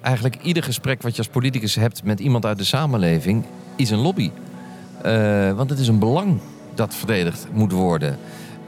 eigenlijk 0.00 0.42
ieder 0.42 0.62
gesprek 0.62 1.02
wat 1.02 1.12
je 1.12 1.18
als 1.18 1.28
politicus 1.28 1.74
hebt 1.74 2.04
met 2.04 2.20
iemand 2.20 2.46
uit 2.46 2.58
de 2.58 2.64
samenleving 2.64 3.44
is 3.76 3.90
een 3.90 3.98
lobby. 3.98 4.30
Uh, 5.06 5.52
want 5.52 5.70
het 5.70 5.78
is 5.78 5.88
een 5.88 5.98
belang 5.98 6.40
dat 6.74 6.94
verdedigd 6.94 7.46
moet 7.52 7.72
worden. 7.72 8.18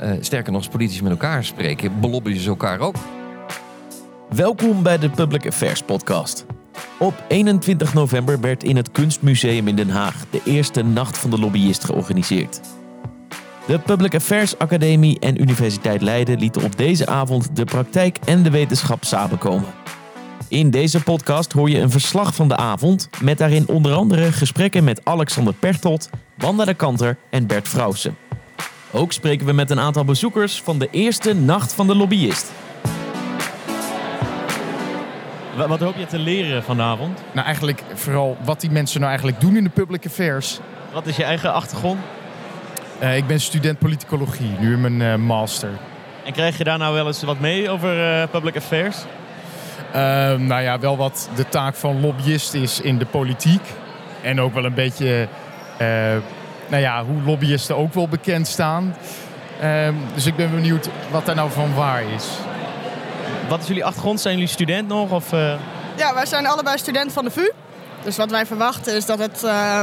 Uh, 0.02 0.10
sterker 0.20 0.52
nog, 0.52 0.60
als 0.60 0.70
politici 0.70 1.02
met 1.02 1.12
elkaar 1.12 1.44
spreken, 1.44 2.00
belobbyen 2.00 2.40
ze 2.40 2.48
elkaar 2.48 2.80
ook. 2.80 2.96
Welkom 4.28 4.82
bij 4.82 4.98
de 4.98 5.10
Public 5.10 5.46
Affairs 5.46 5.82
Podcast. 5.82 6.46
Op 6.98 7.24
21 7.28 7.94
november 7.94 8.40
werd 8.40 8.64
in 8.64 8.76
het 8.76 8.90
Kunstmuseum 8.92 9.68
in 9.68 9.76
Den 9.76 9.90
Haag 9.90 10.24
de 10.30 10.40
eerste 10.44 10.82
Nacht 10.82 11.18
van 11.18 11.30
de 11.30 11.38
Lobbyist 11.38 11.84
georganiseerd. 11.84 12.60
De 13.66 13.78
Public 13.78 14.14
Affairs 14.14 14.58
Academie 14.58 15.18
en 15.18 15.40
Universiteit 15.40 16.02
Leiden 16.02 16.38
lieten 16.38 16.62
op 16.62 16.76
deze 16.76 17.06
avond 17.06 17.56
de 17.56 17.64
praktijk 17.64 18.18
en 18.24 18.42
de 18.42 18.50
wetenschap 18.50 19.04
samenkomen. 19.04 19.68
In 20.52 20.70
deze 20.70 21.02
podcast 21.02 21.52
hoor 21.52 21.70
je 21.70 21.78
een 21.78 21.90
verslag 21.90 22.34
van 22.34 22.48
de 22.48 22.56
avond 22.56 23.08
met 23.20 23.38
daarin 23.38 23.68
onder 23.68 23.92
andere 23.92 24.32
gesprekken 24.32 24.84
met 24.84 25.00
Alexander 25.04 25.54
Pertold, 25.54 26.10
Wanda 26.34 26.64
de 26.64 26.74
Kanter 26.74 27.16
en 27.30 27.46
Bert 27.46 27.68
Vrouwsen. 27.68 28.16
Ook 28.90 29.12
spreken 29.12 29.46
we 29.46 29.52
met 29.52 29.70
een 29.70 29.80
aantal 29.80 30.04
bezoekers 30.04 30.62
van 30.62 30.78
de 30.78 30.88
eerste 30.90 31.34
Nacht 31.34 31.72
van 31.72 31.86
de 31.86 31.94
Lobbyist. 31.94 32.52
Wat 35.56 35.80
hoop 35.80 35.96
je 35.96 36.06
te 36.06 36.18
leren 36.18 36.62
vanavond? 36.62 37.18
Nou, 37.32 37.46
eigenlijk 37.46 37.82
vooral 37.94 38.36
wat 38.44 38.60
die 38.60 38.70
mensen 38.70 39.00
nou 39.00 39.10
eigenlijk 39.10 39.40
doen 39.40 39.56
in 39.56 39.64
de 39.64 39.70
public 39.70 40.06
affairs. 40.06 40.60
Wat 40.92 41.06
is 41.06 41.16
je 41.16 41.24
eigen 41.24 41.52
achtergrond? 41.52 42.00
Uh, 43.02 43.16
ik 43.16 43.26
ben 43.26 43.40
student 43.40 43.78
politicologie, 43.78 44.50
nu 44.58 44.72
in 44.72 44.80
mijn 44.80 45.00
uh, 45.00 45.26
master. 45.26 45.70
En 46.24 46.32
krijg 46.32 46.58
je 46.58 46.64
daar 46.64 46.78
nou 46.78 46.94
wel 46.94 47.06
eens 47.06 47.22
wat 47.22 47.40
mee 47.40 47.70
over 47.70 48.20
uh, 48.20 48.28
public 48.30 48.56
affairs? 48.56 48.96
Ehm, 49.92 50.46
nou 50.46 50.62
ja, 50.62 50.78
wel 50.78 50.96
wat 50.96 51.28
de 51.34 51.48
taak 51.48 51.74
van 51.74 52.00
lobbyist 52.00 52.54
is 52.54 52.80
in 52.80 52.98
de 52.98 53.06
politiek. 53.06 53.62
En 54.22 54.40
ook 54.40 54.54
wel 54.54 54.64
een 54.64 54.74
beetje 54.74 55.28
nou 56.72 56.82
ja, 56.82 57.04
hoe 57.04 57.22
lobbyisten 57.22 57.76
ook 57.76 57.94
wel 57.94 58.08
bekend 58.08 58.48
staan. 58.48 58.96
Ehm, 59.60 59.94
dus 60.14 60.26
ik 60.26 60.36
ben 60.36 60.50
benieuwd 60.50 60.88
wat 61.10 61.26
daar 61.26 61.34
nou 61.34 61.50
van 61.50 61.74
waar 61.74 62.02
is. 62.02 62.26
Wat 63.48 63.60
is 63.60 63.66
jullie 63.66 63.84
achtergrond? 63.84 64.20
Zijn 64.20 64.34
jullie 64.34 64.48
student 64.48 64.88
nog? 64.88 65.10
Of, 65.10 65.32
uh... 65.32 65.54
Ja, 65.96 66.14
wij 66.14 66.26
zijn 66.26 66.46
allebei 66.46 66.78
student 66.78 67.12
van 67.12 67.24
de 67.24 67.30
VU. 67.30 67.50
Dus 68.04 68.16
wat 68.16 68.30
wij 68.30 68.46
verwachten 68.46 68.96
is 68.96 69.06
dat 69.06 69.18
het 69.18 69.42
uh, 69.44 69.80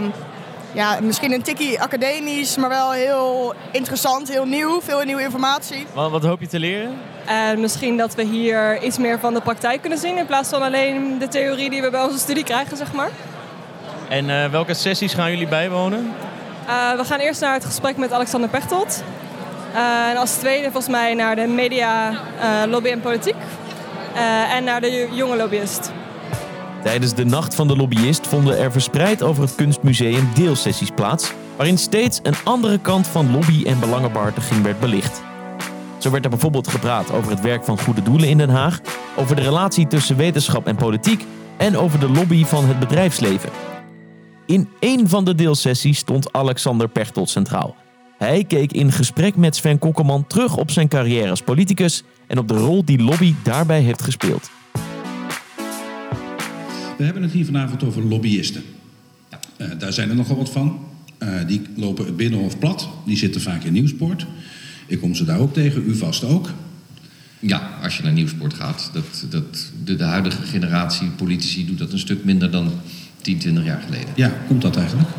ja, 0.71 0.99
misschien 1.01 1.31
een 1.31 1.41
tikkie 1.41 1.81
academisch, 1.81 2.57
maar 2.57 2.69
wel 2.69 2.91
heel 2.91 3.53
interessant, 3.71 4.29
heel 4.29 4.45
nieuw, 4.45 4.81
veel 4.81 5.03
nieuwe 5.03 5.21
informatie. 5.21 5.85
Wat, 5.93 6.11
wat 6.11 6.23
hoop 6.23 6.39
je 6.39 6.47
te 6.47 6.59
leren? 6.59 6.97
En 7.29 7.59
misschien 7.59 7.97
dat 7.97 8.15
we 8.15 8.23
hier 8.23 8.83
iets 8.83 8.97
meer 8.97 9.19
van 9.19 9.33
de 9.33 9.41
praktijk 9.41 9.81
kunnen 9.81 9.99
zien 9.99 10.17
in 10.17 10.25
plaats 10.25 10.49
van 10.49 10.61
alleen 10.61 11.19
de 11.19 11.27
theorie 11.27 11.69
die 11.69 11.81
we 11.81 11.89
bij 11.89 12.03
onze 12.03 12.17
studie 12.17 12.43
krijgen, 12.43 12.77
zeg 12.77 12.93
maar. 12.93 13.09
En 14.09 14.29
uh, 14.29 14.45
welke 14.45 14.73
sessies 14.73 15.13
gaan 15.13 15.31
jullie 15.31 15.47
bijwonen? 15.47 16.13
Uh, 16.67 16.91
we 16.97 17.03
gaan 17.03 17.19
eerst 17.19 17.41
naar 17.41 17.53
het 17.53 17.65
gesprek 17.65 17.97
met 17.97 18.13
Alexander 18.13 18.49
Pechtold. 18.49 19.03
Uh, 19.73 20.09
en 20.09 20.17
als 20.17 20.31
tweede 20.31 20.63
volgens 20.71 20.87
mij 20.87 21.13
naar 21.13 21.35
de 21.35 21.47
media, 21.47 22.11
uh, 22.11 22.17
lobby 22.67 22.89
en 22.89 23.01
politiek. 23.01 23.35
en 24.51 24.63
naar 24.63 24.81
de 24.81 25.09
jonge 25.11 25.35
lobbyist. 25.35 25.91
Tijdens 26.83 27.13
de 27.13 27.25
Nacht 27.25 27.55
van 27.55 27.67
de 27.67 27.75
Lobbyist 27.75 28.27
vonden 28.27 28.57
er 28.57 28.71
verspreid 28.71 29.23
over 29.23 29.43
het 29.43 29.55
Kunstmuseum 29.55 30.29
deelsessies 30.33 30.91
plaats, 30.95 31.31
waarin 31.55 31.77
steeds 31.77 32.19
een 32.23 32.35
andere 32.43 32.79
kant 32.79 33.07
van 33.07 33.31
lobby 33.31 33.63
en 33.65 33.79
belangenbehartiging 33.79 34.63
werd 34.63 34.79
belicht. 34.79 35.27
Zo 35.99 36.11
werd 36.11 36.23
er 36.23 36.29
bijvoorbeeld 36.29 36.67
gepraat 36.67 37.11
over 37.11 37.31
het 37.31 37.41
werk 37.41 37.63
van 37.63 37.79
goede 37.79 38.03
doelen 38.03 38.29
in 38.29 38.37
Den 38.37 38.49
Haag, 38.49 38.81
over 39.15 39.35
de 39.35 39.41
relatie 39.41 39.87
tussen 39.87 40.17
wetenschap 40.17 40.67
en 40.67 40.75
politiek 40.75 41.25
en 41.57 41.77
over 41.77 41.99
de 41.99 42.09
lobby 42.09 42.45
van 42.45 42.65
het 42.65 42.79
bedrijfsleven. 42.79 43.49
In 44.45 44.69
één 44.79 45.09
van 45.09 45.25
de 45.25 45.35
deelsessies 45.35 45.97
stond 45.97 46.33
Alexander 46.33 46.87
Pechtold 46.89 47.29
centraal. 47.29 47.75
Hij 48.17 48.43
keek 48.43 48.71
in 48.71 48.91
gesprek 48.91 49.35
met 49.35 49.55
Sven 49.55 49.79
Kokkelman 49.79 50.27
terug 50.27 50.57
op 50.57 50.71
zijn 50.71 50.87
carrière 50.87 51.29
als 51.29 51.41
politicus 51.41 52.03
en 52.27 52.37
op 52.37 52.47
de 52.47 52.57
rol 52.57 52.85
die 52.85 53.03
lobby 53.03 53.33
daarbij 53.43 53.81
heeft 53.81 54.01
gespeeld. 54.01 54.49
We 56.97 57.03
hebben 57.05 57.23
het 57.23 57.31
hier 57.31 57.45
vanavond 57.45 57.83
over 57.83 58.03
lobbyisten. 58.03 58.63
Uh, 59.57 59.67
daar 59.79 59.93
zijn 59.93 60.09
er 60.09 60.15
nogal 60.15 60.37
wat 60.37 60.49
van. 60.49 60.79
Uh, 61.19 61.47
die 61.47 61.61
lopen 61.75 62.05
het 62.05 62.17
Binnenhof 62.17 62.59
plat. 62.59 62.89
Die 63.05 63.17
zitten 63.17 63.41
vaak 63.41 63.63
in 63.63 63.73
Nieuwsport. 63.73 64.25
Ik 64.89 64.99
kom 64.99 65.15
ze 65.15 65.25
daar 65.25 65.39
ook 65.39 65.53
tegen, 65.53 65.83
u 65.87 65.95
vast 65.95 66.23
ook. 66.23 66.49
Ja, 67.39 67.69
als 67.83 67.97
je 67.97 68.03
naar 68.03 68.11
Nieuwsport 68.11 68.53
gaat. 68.53 68.89
Dat, 68.93 69.25
dat, 69.29 69.71
de, 69.83 69.95
de 69.95 70.03
huidige 70.03 70.41
generatie 70.41 71.09
politici 71.09 71.65
doet 71.65 71.77
dat 71.77 71.91
een 71.91 71.99
stuk 71.99 72.23
minder 72.23 72.51
dan 72.51 72.71
10, 73.21 73.37
20 73.37 73.65
jaar 73.65 73.81
geleden. 73.85 74.09
Ja, 74.15 74.31
komt 74.47 74.61
dat 74.61 74.77
eigenlijk? 74.77 75.09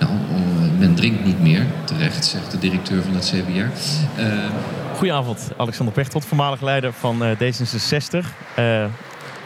Nou, 0.00 0.12
eh, 0.12 0.78
men 0.78 0.94
drinkt 0.94 1.24
niet 1.24 1.40
meer, 1.40 1.66
terecht, 1.84 2.24
zegt 2.24 2.50
de 2.50 2.58
directeur 2.58 3.02
van 3.02 3.14
het 3.14 3.24
CBR. 3.24 3.50
Uh, 3.50 4.44
eh, 4.44 4.50
Goedenavond, 4.94 5.50
Alexander 5.56 5.94
Pechtold, 5.94 6.24
voormalig 6.24 6.60
leider 6.60 6.92
van 6.92 7.22
uh, 7.22 7.30
D66. 7.30 8.26
Uh, 8.58 8.84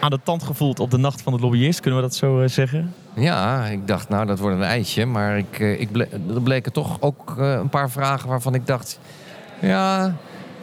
aan 0.00 0.10
de 0.10 0.20
tand 0.22 0.42
gevoeld 0.42 0.80
op 0.80 0.90
de 0.90 0.96
nacht 0.96 1.22
van 1.22 1.32
de 1.32 1.38
lobbyist, 1.38 1.80
kunnen 1.80 2.00
we 2.00 2.06
dat 2.06 2.16
zo 2.16 2.46
zeggen? 2.46 2.94
Ja, 3.14 3.66
ik 3.66 3.86
dacht, 3.86 4.08
nou, 4.08 4.26
dat 4.26 4.38
wordt 4.38 4.56
een 4.56 4.62
eitje. 4.62 5.06
Maar 5.06 5.38
ik, 5.38 5.58
ik 5.58 5.92
ble 5.92 6.08
er 6.34 6.42
bleken 6.42 6.72
toch 6.72 7.00
ook 7.00 7.34
een 7.36 7.68
paar 7.68 7.90
vragen 7.90 8.28
waarvan 8.28 8.54
ik 8.54 8.66
dacht... 8.66 8.98
ja, 9.60 10.16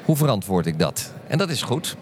hoe 0.06 0.16
verantwoord 0.16 0.66
ik 0.66 0.80
dat? 0.80 1.14
En 1.28 1.38
dat 1.38 1.50
is 1.50 1.62
goed. 1.62 1.96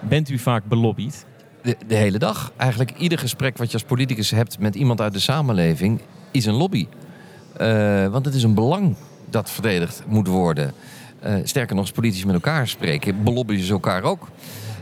Bent 0.00 0.28
u 0.28 0.38
vaak 0.38 0.64
belobbyd? 0.64 1.26
De, 1.62 1.76
de, 1.86 1.94
hele 1.94 2.18
dag. 2.18 2.52
Eigenlijk 2.56 2.92
ieder 2.96 3.18
gesprek 3.18 3.56
wat 3.56 3.66
je 3.66 3.72
als 3.72 3.82
politicus 3.82 4.30
hebt 4.30 4.58
met 4.58 4.74
iemand 4.74 5.00
uit 5.00 5.12
de 5.12 5.18
samenleving 5.18 6.00
is 6.30 6.44
een 6.44 6.54
lobby. 6.54 6.86
Uh, 7.60 8.06
want 8.06 8.24
het 8.24 8.34
is 8.34 8.42
een 8.42 8.54
belang 8.54 8.96
dat 9.30 9.50
verdedigd 9.50 10.02
moet 10.06 10.26
worden. 10.26 10.72
Uh, 11.26 11.34
sterker 11.42 11.74
nog, 11.74 11.84
als 11.84 11.94
politici 11.94 12.26
met 12.26 12.34
elkaar 12.34 12.68
spreken, 12.68 13.22
belobbyen 13.22 13.62
ze 13.62 13.72
elkaar 13.72 14.02
ook. 14.02 14.28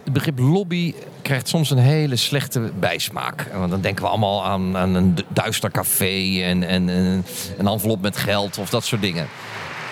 Het 0.04 0.12
begrip 0.12 0.38
lobby 0.38 0.94
krijgt 1.22 1.48
soms 1.48 1.70
een 1.70 1.78
hele 1.78 2.16
slechte 2.16 2.70
bijsmaak. 2.78 3.50
Want 3.54 3.70
dan 3.70 3.80
denken 3.80 4.02
we 4.02 4.08
allemaal 4.08 4.44
aan, 4.44 4.76
aan 4.76 4.94
een 4.94 5.16
duister 5.28 5.70
café 5.70 6.42
en, 6.42 6.62
en, 6.62 6.88
en 6.88 7.24
een 7.58 7.66
envelop 7.66 8.00
met 8.00 8.16
geld 8.16 8.58
of 8.58 8.70
dat 8.70 8.84
soort 8.84 9.00
dingen. 9.00 9.26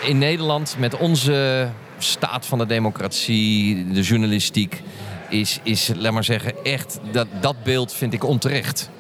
In 0.04 0.18
Nederland, 0.18 0.76
met 0.78 0.96
onze 0.96 1.68
staat 1.98 2.46
van 2.46 2.58
de 2.58 2.66
democratie, 2.66 3.86
de 3.92 4.02
journalistiek, 4.02 4.82
is, 5.28 5.60
is 5.62 5.90
laat 5.96 6.12
maar 6.12 6.24
zeggen, 6.24 6.64
echt 6.64 7.00
dat, 7.12 7.26
dat 7.40 7.62
beeld 7.62 7.92
vind 7.92 8.12
ik 8.12 8.24
onterecht. 8.24 8.90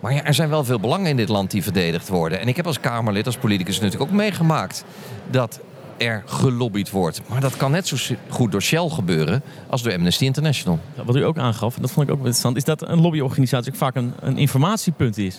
Maar 0.00 0.14
ja, 0.14 0.24
er 0.24 0.34
zijn 0.34 0.48
wel 0.48 0.64
veel 0.64 0.80
belangen 0.80 1.10
in 1.10 1.16
dit 1.16 1.28
land 1.28 1.50
die 1.50 1.62
verdedigd 1.62 2.08
worden. 2.08 2.40
En 2.40 2.48
ik 2.48 2.56
heb 2.56 2.66
als 2.66 2.80
Kamerlid, 2.80 3.26
als 3.26 3.36
politicus 3.36 3.80
natuurlijk 3.80 4.10
ook 4.10 4.16
meegemaakt 4.16 4.84
dat 5.30 5.60
er 5.96 6.22
gelobbyd 6.26 6.90
wordt. 6.90 7.20
Maar 7.26 7.40
dat 7.40 7.56
kan 7.56 7.70
net 7.70 7.86
zo 7.86 8.14
goed 8.28 8.52
door 8.52 8.62
Shell 8.62 8.88
gebeuren 8.88 9.42
als 9.66 9.82
door 9.82 9.92
Amnesty 9.92 10.24
International. 10.24 10.78
Wat 11.04 11.16
u 11.16 11.24
ook 11.24 11.38
aangaf, 11.38 11.74
dat 11.74 11.90
vond 11.90 12.06
ik 12.06 12.12
ook 12.12 12.18
interessant, 12.18 12.56
is 12.56 12.64
dat 12.64 12.88
een 12.88 13.00
lobbyorganisatie 13.00 13.72
ook 13.72 13.78
vaak 13.78 13.94
een, 13.94 14.12
een 14.20 14.36
informatiepunt 14.36 15.18
is. 15.18 15.36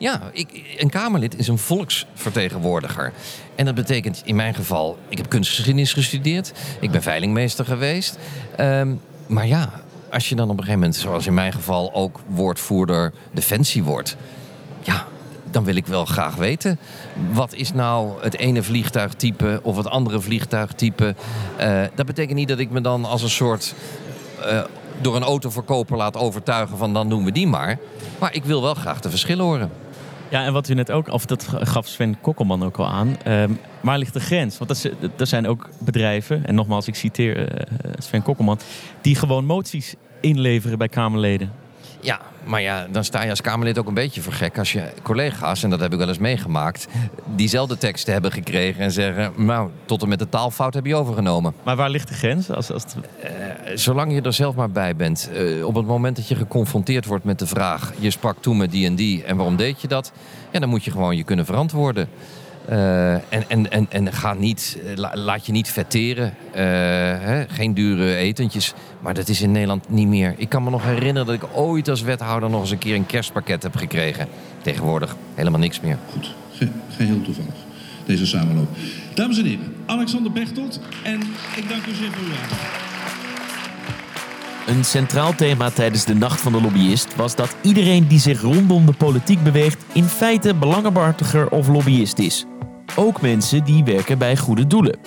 Ja, 0.00 0.20
ik, 0.32 0.76
een 0.76 0.90
Kamerlid 0.90 1.38
is 1.38 1.48
een 1.48 1.58
volksvertegenwoordiger. 1.58 3.12
En 3.54 3.64
dat 3.64 3.74
betekent 3.74 4.22
in 4.24 4.36
mijn 4.36 4.54
geval, 4.54 4.98
ik 5.08 5.18
heb 5.18 5.28
kunstgeschiedenis 5.28 5.92
gestudeerd, 5.92 6.52
ik 6.80 6.90
ben 6.90 7.02
veilingmeester 7.02 7.64
geweest. 7.64 8.18
Um, 8.60 9.00
maar 9.26 9.46
ja, 9.46 9.70
als 10.10 10.28
je 10.28 10.34
dan 10.34 10.44
op 10.44 10.50
een 10.50 10.64
gegeven 10.64 10.80
moment, 10.80 10.96
zoals 10.96 11.26
in 11.26 11.34
mijn 11.34 11.52
geval, 11.52 11.94
ook 11.94 12.20
woordvoerder 12.26 13.12
defensie 13.32 13.84
wordt. 13.84 14.16
Ja, 14.80 15.06
dan 15.50 15.64
wil 15.64 15.76
ik 15.76 15.86
wel 15.86 16.04
graag 16.04 16.34
weten. 16.34 16.78
Wat 17.32 17.54
is 17.54 17.72
nou 17.72 18.22
het 18.22 18.36
ene 18.36 18.62
vliegtuigtype 18.62 19.60
of 19.62 19.76
het 19.76 19.88
andere 19.88 20.20
vliegtuigtype? 20.20 21.14
Uh, 21.60 21.82
dat 21.94 22.06
betekent 22.06 22.38
niet 22.38 22.48
dat 22.48 22.58
ik 22.58 22.70
me 22.70 22.80
dan 22.80 23.04
als 23.04 23.22
een 23.22 23.30
soort. 23.30 23.74
Uh, 24.46 24.62
door 25.00 25.16
een 25.16 25.22
autoverkoper 25.22 25.96
laat 25.96 26.16
overtuigen 26.16 26.76
van 26.76 26.92
dan 26.92 27.08
doen 27.08 27.24
we 27.24 27.32
die 27.32 27.46
maar. 27.46 27.78
Maar 28.18 28.34
ik 28.34 28.44
wil 28.44 28.62
wel 28.62 28.74
graag 28.74 29.00
de 29.00 29.10
verschillen 29.10 29.44
horen. 29.44 29.70
Ja, 30.30 30.44
en 30.44 30.52
wat 30.52 30.68
u 30.68 30.74
net 30.74 30.90
ook, 30.90 31.08
of 31.08 31.26
dat 31.26 31.48
gaf 31.48 31.86
Sven 31.86 32.20
Kokkelman 32.20 32.62
ook 32.62 32.76
al 32.76 32.88
aan. 32.88 33.16
Um, 33.26 33.58
waar 33.80 33.98
ligt 33.98 34.12
de 34.12 34.20
grens? 34.20 34.58
Want 34.58 34.84
er 35.16 35.26
zijn 35.26 35.46
ook 35.46 35.68
bedrijven, 35.78 36.46
en 36.46 36.54
nogmaals, 36.54 36.86
ik 36.88 36.94
citeer 36.94 37.38
uh, 37.38 37.66
Sven 37.98 38.22
Kokkelman, 38.22 38.58
die 39.00 39.14
gewoon 39.14 39.44
moties 39.44 39.94
inleveren 40.20 40.78
bij 40.78 40.88
Kamerleden. 40.88 41.52
Ja, 42.00 42.20
maar 42.44 42.62
ja, 42.62 42.86
dan 42.90 43.04
sta 43.04 43.22
je 43.22 43.30
als 43.30 43.40
Kamerlid 43.40 43.78
ook 43.78 43.86
een 43.86 43.94
beetje 43.94 44.22
voor 44.22 44.32
gek 44.32 44.58
als 44.58 44.72
je 44.72 44.92
collega's, 45.02 45.62
en 45.62 45.70
dat 45.70 45.80
heb 45.80 45.92
ik 45.92 45.98
wel 45.98 46.08
eens 46.08 46.18
meegemaakt, 46.18 46.86
diezelfde 47.34 47.78
teksten 47.78 48.12
hebben 48.12 48.32
gekregen 48.32 48.82
en 48.82 48.92
zeggen, 48.92 49.32
nou, 49.36 49.70
tot 49.84 50.02
en 50.02 50.08
met 50.08 50.18
de 50.18 50.28
taalfout 50.28 50.74
heb 50.74 50.86
je 50.86 50.96
overgenomen. 50.96 51.54
Maar 51.62 51.76
waar 51.76 51.90
ligt 51.90 52.08
de 52.08 52.14
grens? 52.14 52.50
Als, 52.50 52.72
als 52.72 52.84
uh, 52.94 53.30
zolang 53.74 54.12
je 54.12 54.20
er 54.20 54.32
zelf 54.32 54.54
maar 54.54 54.70
bij 54.70 54.96
bent. 54.96 55.30
Uh, 55.34 55.66
op 55.66 55.74
het 55.74 55.86
moment 55.86 56.16
dat 56.16 56.28
je 56.28 56.34
geconfronteerd 56.34 57.06
wordt 57.06 57.24
met 57.24 57.38
de 57.38 57.46
vraag, 57.46 57.92
je 57.98 58.10
sprak 58.10 58.36
toen 58.40 58.56
met 58.56 58.70
die 58.70 58.86
en 58.86 58.94
die 58.94 59.24
en 59.24 59.36
waarom 59.36 59.56
deed 59.56 59.80
je 59.80 59.88
dat? 59.88 60.12
Ja, 60.52 60.58
dan 60.58 60.68
moet 60.68 60.84
je 60.84 60.90
gewoon 60.90 61.16
je 61.16 61.24
kunnen 61.24 61.44
verantwoorden. 61.44 62.08
Eh, 62.68 63.12
en, 63.14 63.44
en, 63.48 63.70
en, 63.70 63.86
en 63.90 64.12
ga 64.12 64.34
niet, 64.34 64.78
eh, 64.86 64.96
la- 64.96 65.16
laat 65.16 65.46
je 65.46 65.52
niet 65.52 65.70
vetteren. 65.70 66.34
Eh, 66.52 66.62
hè? 67.20 67.44
Geen 67.48 67.74
dure 67.74 68.14
etentjes. 68.14 68.74
Maar 69.00 69.14
dat 69.14 69.28
is 69.28 69.40
in 69.42 69.52
Nederland 69.52 69.88
niet 69.88 70.08
meer. 70.08 70.34
Ik 70.36 70.48
kan 70.48 70.62
me 70.64 70.70
nog 70.70 70.84
herinneren 70.84 71.26
dat 71.26 71.34
ik 71.34 71.48
ooit 71.54 71.88
als 71.88 72.02
wethouder 72.02 72.50
nog 72.50 72.60
eens 72.60 72.70
een 72.70 72.78
keer 72.78 72.94
een 72.94 73.06
kerstpakket 73.06 73.62
heb 73.62 73.76
gekregen. 73.76 74.28
Tegenwoordig 74.62 75.16
helemaal 75.34 75.60
niks 75.60 75.80
meer. 75.80 75.98
Goed, 76.12 76.34
ge- 76.56 76.68
geheel 76.96 77.22
toevallig. 77.22 77.54
Deze 78.06 78.26
samenloop. 78.26 78.68
Dames 79.14 79.38
en 79.38 79.44
heren, 79.44 79.74
Alexander 79.86 80.32
Bechtold. 80.32 80.80
En 81.02 81.20
ik 81.56 81.68
dank 81.68 81.86
u 81.86 81.94
zeer 81.94 82.10
voor 82.12 82.24
uw 82.26 82.32
aandacht. 82.42 82.89
Een 84.66 84.84
centraal 84.84 85.34
thema 85.34 85.70
tijdens 85.70 86.04
de 86.04 86.14
Nacht 86.14 86.40
van 86.40 86.52
de 86.52 86.60
Lobbyist 86.60 87.16
was 87.16 87.34
dat 87.34 87.56
iedereen 87.62 88.06
die 88.06 88.18
zich 88.18 88.40
rondom 88.40 88.86
de 88.86 88.92
politiek 88.92 89.42
beweegt 89.42 89.84
in 89.92 90.04
feite 90.04 90.54
belangenbehartiger 90.54 91.50
of 91.50 91.68
lobbyist 91.68 92.18
is. 92.18 92.44
Ook 92.96 93.20
mensen 93.20 93.64
die 93.64 93.84
werken 93.84 94.18
bij 94.18 94.36
goede 94.36 94.66
doelen. 94.66 94.98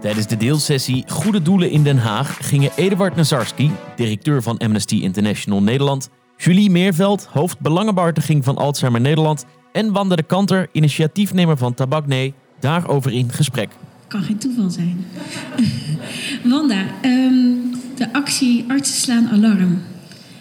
Tijdens 0.00 0.26
de 0.26 0.36
deelsessie 0.36 1.04
Goede 1.08 1.42
Doelen 1.42 1.70
in 1.70 1.82
Den 1.82 1.98
Haag 1.98 2.38
gingen 2.48 2.70
Eduard 2.76 3.16
Nazarski, 3.16 3.70
directeur 3.96 4.42
van 4.42 4.58
Amnesty 4.58 4.96
International 4.96 5.62
Nederland, 5.62 6.08
Julie 6.36 6.70
Meerveld, 6.70 7.28
hoofd 7.32 7.60
belangenbehartiging 7.60 8.44
van 8.44 8.56
Alzheimer 8.56 9.00
Nederland 9.00 9.44
en 9.72 9.92
Wanda 9.92 10.16
de 10.16 10.22
Kanter, 10.22 10.68
initiatiefnemer 10.72 11.56
van 11.56 11.74
Tabak 11.74 12.06
Nee, 12.06 12.34
daarover 12.60 13.12
in 13.12 13.32
gesprek. 13.32 13.68
Kan 14.06 14.22
geen 14.22 14.38
toeval 14.38 14.70
zijn. 14.70 15.06
Wanda, 16.52 16.84
ehm, 17.02 17.76
de 17.96 18.12
actie 18.12 18.64
Artsen 18.68 18.96
slaan 18.96 19.28
alarm. 19.28 19.78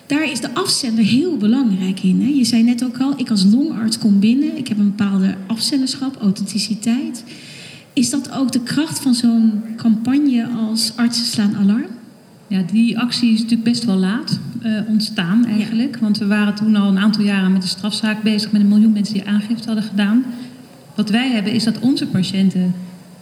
Daar 0.06 0.31
is 0.31 0.40
de 0.40 0.54
afzender 0.54 1.04
heel 1.04 1.38
belangrijk 1.38 2.04
in. 2.04 2.22
Hè? 2.22 2.28
Je 2.28 2.44
zei 2.44 2.63
net 2.63 2.84
ook 2.84 2.98
al, 2.98 3.13
ik 3.18 3.30
als 3.30 3.44
longarts 3.44 3.98
kom 3.98 4.19
binnen. 4.19 4.57
Ik 4.57 4.68
heb 4.68 4.78
een 4.78 4.96
bepaalde 4.96 5.36
afzenderschap, 5.48 6.16
authenticiteit. 6.22 7.24
Is 7.94 8.10
dat 8.10 8.31
ook 8.31 8.52
de 8.52 8.63
kracht 8.63 9.00
van 9.00 9.13
zo'n 9.13 9.63
campagne 9.78 10.48
als 10.48 10.92
Artsen 10.96 11.25
slaan 11.25 11.56
alarm? 11.56 11.88
Ja, 12.48 12.62
die 12.72 13.00
actie 13.00 13.34
is 13.34 13.40
natuurlijk 13.40 13.69
best 13.69 13.86
wel 13.86 13.96
laat 13.96 14.40
eh, 14.62 14.72
ontstaan 14.88 15.46
eigenlijk. 15.46 15.98
Want 15.98 16.18
we 16.18 16.25
waren 16.25 16.56
toen 16.56 16.75
al 16.75 16.90
een 16.90 16.98
aantal 16.98 17.24
jaren 17.24 17.52
met 17.52 17.62
de 17.62 17.68
strafzaak 17.68 18.24
bezig 18.24 18.52
met 18.52 18.62
een 18.62 18.68
miljoen 18.68 18.92
mensen 18.92 19.13
die 19.13 19.28
aangifte 19.28 19.66
hadden 19.66 19.84
gedaan. 19.84 20.25
Wat 20.96 21.10
wij 21.10 21.31
hebben 21.31 21.54
is 21.54 21.63
dat 21.63 21.80
onze 21.80 22.07
patiënten 22.07 22.74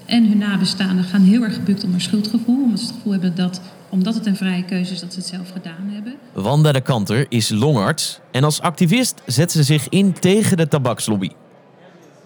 en 0.06 0.28
hun 0.28 0.38
nabestaanden 0.38 1.04
gaan 1.06 1.22
heel 1.22 1.42
erg 1.42 1.54
gebukt 1.54 1.84
om 1.84 1.92
hun 1.92 2.02
schuldgevoel. 2.02 2.64
Omdat 2.64 2.80
ze 2.80 2.86
het 2.86 2.96
gevoel 2.96 3.12
hebben 3.12 3.36
dat, 3.36 3.62
omdat 3.90 4.16
het 4.16 4.26
een 4.26 4.36
vrije 4.36 4.64
keuze 4.64 4.94
is, 4.94 5.00
dat 5.00 5.14
ze 5.14 5.20
het 5.20 5.28
zelf 5.28 5.52
gedaan 5.52 5.90
hebben. 5.94 6.14
Wanda 6.34 6.72
de 6.72 6.82
Kanter 6.82 7.26
is 7.30 7.50
longarts 7.50 8.20
en 8.32 8.44
als 8.44 8.62
activist 8.62 9.22
zet 9.26 9.52
ze 9.52 9.64
zich 9.64 9.90
in 9.90 10.14
tegen 10.14 10.58
de 10.58 10.68
tabakslobby. 10.68 11.30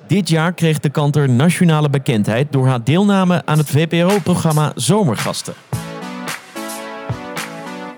Dit 0.07 0.29
jaar 0.29 0.53
kreeg 0.53 0.79
de 0.79 0.89
Kanter 0.89 1.29
nationale 1.29 1.89
bekendheid 1.89 2.51
door 2.51 2.67
haar 2.67 2.83
deelname 2.83 3.41
aan 3.45 3.57
het 3.57 3.69
VPRO-programma 3.69 4.71
Zomergasten. 4.75 5.53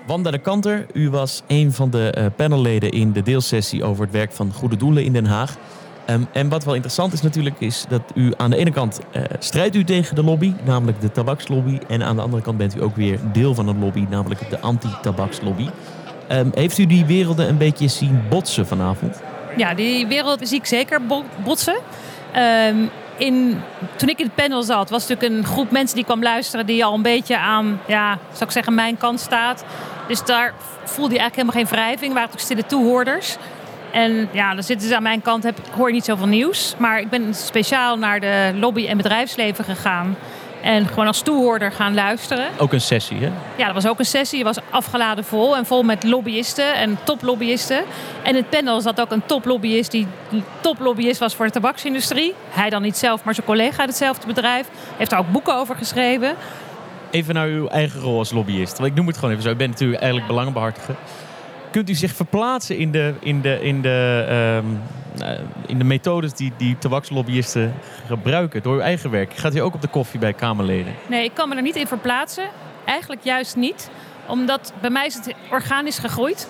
Wanda 0.06 0.30
de 0.30 0.38
Kanter, 0.38 0.86
u 0.92 1.10
was 1.10 1.42
een 1.46 1.72
van 1.72 1.90
de 1.90 2.10
eh, 2.10 2.26
panelleden 2.36 2.90
in 2.90 3.12
de 3.12 3.22
deelsessie 3.22 3.84
over 3.84 4.04
het 4.04 4.12
werk 4.12 4.32
van 4.32 4.52
Goede 4.52 4.76
Doelen 4.76 5.04
in 5.04 5.12
Den 5.12 5.26
Haag. 5.26 5.56
Ehm, 6.10 6.22
en 6.32 6.48
wat 6.48 6.64
wel 6.64 6.74
interessant 6.74 7.12
is 7.12 7.22
natuurlijk, 7.22 7.56
is 7.58 7.84
dat 7.88 8.02
u 8.14 8.32
aan 8.36 8.50
de 8.50 8.56
ene 8.56 8.70
kant 8.70 9.00
eh, 9.12 9.22
strijdt 9.38 9.76
u 9.76 9.84
tegen 9.84 10.14
de 10.14 10.24
lobby, 10.24 10.54
namelijk 10.64 11.00
de 11.00 11.12
tabakslobby. 11.12 11.78
En 11.88 12.02
aan 12.02 12.16
de 12.16 12.22
andere 12.22 12.42
kant 12.42 12.56
bent 12.56 12.76
u 12.76 12.82
ook 12.82 12.96
weer 12.96 13.18
deel 13.32 13.54
van 13.54 13.68
een 13.68 13.78
lobby, 13.78 14.06
namelijk 14.08 14.50
de 14.50 14.60
anti-tabakslobby. 14.60 15.68
Ehm, 16.28 16.48
heeft 16.54 16.78
u 16.78 16.86
die 16.86 17.04
werelden 17.04 17.48
een 17.48 17.58
beetje 17.58 17.88
zien 17.88 18.22
botsen 18.28 18.66
vanavond? 18.66 19.20
Ja, 19.56 19.74
die 19.74 20.06
wereld 20.06 20.48
zie 20.48 20.58
ik 20.58 20.66
zeker 20.66 21.06
bo- 21.06 21.24
botsen. 21.44 21.76
Ehm, 22.32 22.76
in, 23.16 23.60
toen 23.96 24.08
ik 24.08 24.18
in 24.18 24.24
het 24.24 24.34
panel 24.34 24.62
zat, 24.62 24.90
was 24.90 25.08
natuurlijk 25.08 25.34
een 25.34 25.44
groep 25.44 25.70
mensen 25.70 25.96
die 25.96 26.04
kwam 26.04 26.22
luisteren... 26.22 26.66
die 26.66 26.84
al 26.84 26.94
een 26.94 27.02
beetje 27.02 27.38
aan, 27.38 27.80
ja, 27.86 28.18
zou 28.32 28.44
ik 28.44 28.50
zeggen, 28.50 28.74
mijn 28.74 28.96
kant 28.96 29.20
staat. 29.20 29.64
Dus 30.08 30.24
daar 30.24 30.54
voelde 30.84 31.14
je 31.14 31.20
eigenlijk 31.20 31.34
helemaal 31.50 31.70
geen 31.70 31.78
wrijving. 31.78 32.12
waren 32.12 32.30
natuurlijk 32.30 32.60
stille 32.60 32.80
toehoorders. 32.80 33.36
En 33.92 34.28
ja, 34.32 34.54
dan 34.54 34.62
zitten 34.62 34.88
ze 34.88 34.96
aan 34.96 35.02
mijn 35.02 35.22
kant, 35.22 35.42
heb, 35.42 35.58
hoor 35.76 35.86
je 35.88 35.94
niet 35.94 36.04
zoveel 36.04 36.26
nieuws. 36.26 36.74
Maar 36.78 37.00
ik 37.00 37.10
ben 37.10 37.34
speciaal 37.34 37.96
naar 37.96 38.20
de 38.20 38.52
lobby- 38.54 38.86
en 38.86 38.96
bedrijfsleven 38.96 39.64
gegaan. 39.64 40.16
En 40.62 40.86
gewoon 40.86 41.06
als 41.06 41.22
toehoorder 41.22 41.72
gaan 41.72 41.94
luisteren. 41.94 42.46
Ook 42.58 42.72
een 42.72 42.80
sessie, 42.80 43.18
hè? 43.18 43.30
Ja, 43.56 43.64
dat 43.64 43.74
was 43.74 43.86
ook 43.86 43.98
een 43.98 44.04
sessie. 44.04 44.36
Die 44.36 44.44
was 44.44 44.58
afgeladen 44.70 45.24
vol 45.24 45.56
en 45.56 45.66
vol 45.66 45.82
met 45.82 46.04
lobbyisten 46.04 46.74
en 46.74 46.98
toplobbyisten. 47.04 47.78
En 48.22 48.30
in 48.30 48.34
het 48.34 48.50
panel 48.50 48.80
zat 48.80 49.00
ook 49.00 49.10
een 49.10 49.26
toplobbyist 49.26 49.90
die 49.90 50.06
toplobbyist 50.60 51.18
was 51.18 51.34
voor 51.34 51.46
de 51.46 51.52
tabaksindustrie. 51.52 52.34
Hij 52.50 52.70
dan 52.70 52.82
niet 52.82 52.96
zelf, 52.96 53.24
maar 53.24 53.34
zijn 53.34 53.46
collega 53.46 53.78
uit 53.78 53.88
hetzelfde 53.88 54.26
bedrijf. 54.26 54.68
Heeft 54.96 55.10
daar 55.10 55.20
ook 55.20 55.30
boeken 55.32 55.54
over 55.54 55.76
geschreven. 55.76 56.34
Even 57.10 57.34
naar 57.34 57.46
uw 57.46 57.68
eigen 57.68 58.00
rol 58.00 58.18
als 58.18 58.32
lobbyist. 58.32 58.78
Want 58.78 58.90
ik 58.90 58.96
noem 58.96 59.06
het 59.06 59.16
gewoon 59.16 59.30
even 59.30 59.42
zo. 59.42 59.50
U 59.50 59.56
bent 59.56 59.70
natuurlijk 59.70 60.00
eigenlijk 60.00 60.30
belangenbehartiger. 60.30 60.94
Kunt 61.70 61.90
u 61.90 61.94
zich 61.94 62.14
verplaatsen 62.14 62.78
in 62.78 62.90
de, 62.90 63.14
in 63.20 63.40
de, 63.40 63.58
in 63.62 63.82
de, 63.82 64.26
ehm, 64.28 64.64
eh, 65.28 65.38
in 65.66 65.78
de 65.78 65.84
methodes 65.84 66.32
die, 66.32 66.52
die 66.56 66.78
tabakslobbyisten 66.78 67.74
gebruiken 68.06 68.62
door 68.62 68.74
uw 68.74 68.80
eigen 68.80 69.10
werk? 69.10 69.32
Gaat 69.34 69.54
u 69.54 69.58
ook 69.58 69.74
op 69.74 69.80
de 69.80 69.88
koffie 69.88 70.20
bij 70.20 70.32
Kamerleden? 70.32 70.94
Nee, 71.06 71.24
ik 71.24 71.34
kan 71.34 71.48
me 71.48 71.56
er 71.56 71.62
niet 71.62 71.76
in 71.76 71.86
verplaatsen. 71.86 72.44
Eigenlijk 72.84 73.24
juist 73.24 73.56
niet. 73.56 73.90
Omdat 74.26 74.72
bij 74.80 74.90
mij 74.90 75.06
is 75.06 75.14
het 75.14 75.34
organisch 75.50 75.98
gegroeid. 75.98 76.48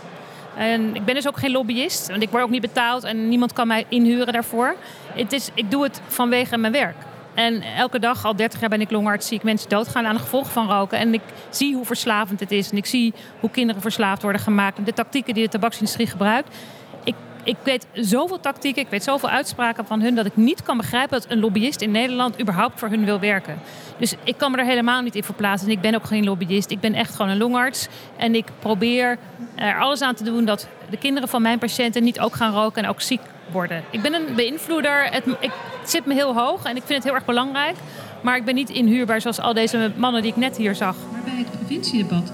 En 0.56 0.94
ik 0.94 1.04
ben 1.04 1.14
dus 1.14 1.28
ook 1.28 1.38
geen 1.38 1.50
lobbyist. 1.50 2.08
Want 2.08 2.22
ik 2.22 2.30
word 2.30 2.42
ook 2.42 2.50
niet 2.50 2.60
betaald 2.60 3.04
en 3.04 3.28
niemand 3.28 3.52
kan 3.52 3.66
mij 3.66 3.84
inhuren 3.88 4.32
daarvoor. 4.32 4.76
Het 5.12 5.32
is, 5.32 5.50
ik 5.54 5.70
doe 5.70 5.82
het 5.82 6.00
vanwege 6.06 6.58
mijn 6.58 6.72
werk. 6.72 6.96
En 7.40 7.62
elke 7.62 7.98
dag, 7.98 8.24
al 8.24 8.36
30 8.36 8.60
jaar 8.60 8.68
ben 8.68 8.80
ik 8.80 8.90
longarts, 8.90 9.26
zie 9.26 9.36
ik 9.36 9.42
mensen 9.42 9.68
doodgaan 9.68 10.06
aan 10.06 10.14
de 10.14 10.20
gevolgen 10.20 10.52
van 10.52 10.70
roken. 10.70 10.98
En 10.98 11.14
ik 11.14 11.20
zie 11.50 11.74
hoe 11.74 11.84
verslavend 11.84 12.40
het 12.40 12.50
is. 12.50 12.70
En 12.70 12.76
ik 12.76 12.86
zie 12.86 13.14
hoe 13.40 13.50
kinderen 13.50 13.82
verslaafd 13.82 14.22
worden 14.22 14.40
gemaakt. 14.40 14.86
De 14.86 14.92
tactieken 14.92 15.34
die 15.34 15.44
de 15.44 15.50
tabaksindustrie 15.50 16.06
gebruikt. 16.06 16.56
Ik, 17.04 17.14
ik 17.44 17.56
weet 17.62 17.86
zoveel 17.92 18.40
tactieken, 18.40 18.82
ik 18.82 18.88
weet 18.88 19.02
zoveel 19.04 19.28
uitspraken 19.28 19.86
van 19.86 20.00
hun... 20.00 20.14
dat 20.14 20.26
ik 20.26 20.36
niet 20.36 20.62
kan 20.62 20.76
begrijpen 20.76 21.20
dat 21.20 21.30
een 21.30 21.40
lobbyist 21.40 21.80
in 21.80 21.90
Nederland 21.90 22.40
überhaupt 22.40 22.78
voor 22.78 22.88
hun 22.88 23.04
wil 23.04 23.20
werken. 23.20 23.58
Dus 23.98 24.14
ik 24.24 24.36
kan 24.36 24.50
me 24.50 24.56
er 24.56 24.64
helemaal 24.64 25.02
niet 25.02 25.14
in 25.14 25.24
verplaatsen. 25.24 25.68
En 25.68 25.74
ik 25.74 25.80
ben 25.80 25.94
ook 25.94 26.06
geen 26.06 26.24
lobbyist. 26.24 26.70
Ik 26.70 26.80
ben 26.80 26.94
echt 26.94 27.14
gewoon 27.14 27.30
een 27.30 27.38
longarts. 27.38 27.88
En 28.16 28.34
ik 28.34 28.46
probeer 28.58 29.18
er 29.54 29.80
alles 29.80 30.02
aan 30.02 30.14
te 30.14 30.24
doen 30.24 30.44
dat 30.44 30.68
de 30.90 30.96
kinderen 30.96 31.28
van 31.28 31.42
mijn 31.42 31.58
patiënten 31.58 32.02
niet 32.02 32.20
ook 32.20 32.34
gaan 32.34 32.52
roken 32.52 32.82
en 32.82 32.88
ook 32.88 33.00
ziek 33.00 33.20
worden. 33.50 33.84
Ik 33.90 34.02
ben 34.02 34.14
een 34.14 34.34
beïnvloeder. 34.34 35.04
Het, 35.04 35.24
ik, 35.40 35.50
het 35.80 35.90
zit 35.90 36.06
me 36.06 36.14
heel 36.14 36.34
hoog 36.34 36.64
en 36.64 36.76
ik 36.76 36.82
vind 36.84 36.94
het 36.94 37.04
heel 37.04 37.14
erg 37.14 37.24
belangrijk. 37.24 37.76
Maar 38.22 38.36
ik 38.36 38.44
ben 38.44 38.54
niet 38.54 38.70
inhuurbaar 38.70 39.20
zoals 39.20 39.40
al 39.40 39.54
deze 39.54 39.92
mannen 39.96 40.22
die 40.22 40.30
ik 40.30 40.36
net 40.36 40.56
hier 40.56 40.74
zag. 40.74 40.96
Maar 41.12 41.20
bij 41.24 41.36
het 41.36 41.50
preventiedebat 41.50 42.32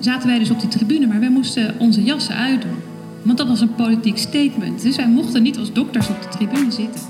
zaten 0.00 0.28
wij 0.28 0.38
dus 0.38 0.50
op 0.50 0.60
die 0.60 0.68
tribune, 0.68 1.06
maar 1.06 1.20
wij 1.20 1.30
moesten 1.30 1.74
onze 1.78 2.02
jassen 2.02 2.34
uitdoen. 2.34 2.82
Want 3.22 3.38
dat 3.38 3.48
was 3.48 3.60
een 3.60 3.74
politiek 3.74 4.18
statement. 4.18 4.82
Dus 4.82 4.96
wij 4.96 5.08
mochten 5.08 5.42
niet 5.42 5.58
als 5.58 5.72
dokters 5.72 6.08
op 6.08 6.22
de 6.22 6.28
tribune 6.28 6.70
zitten. 6.70 7.00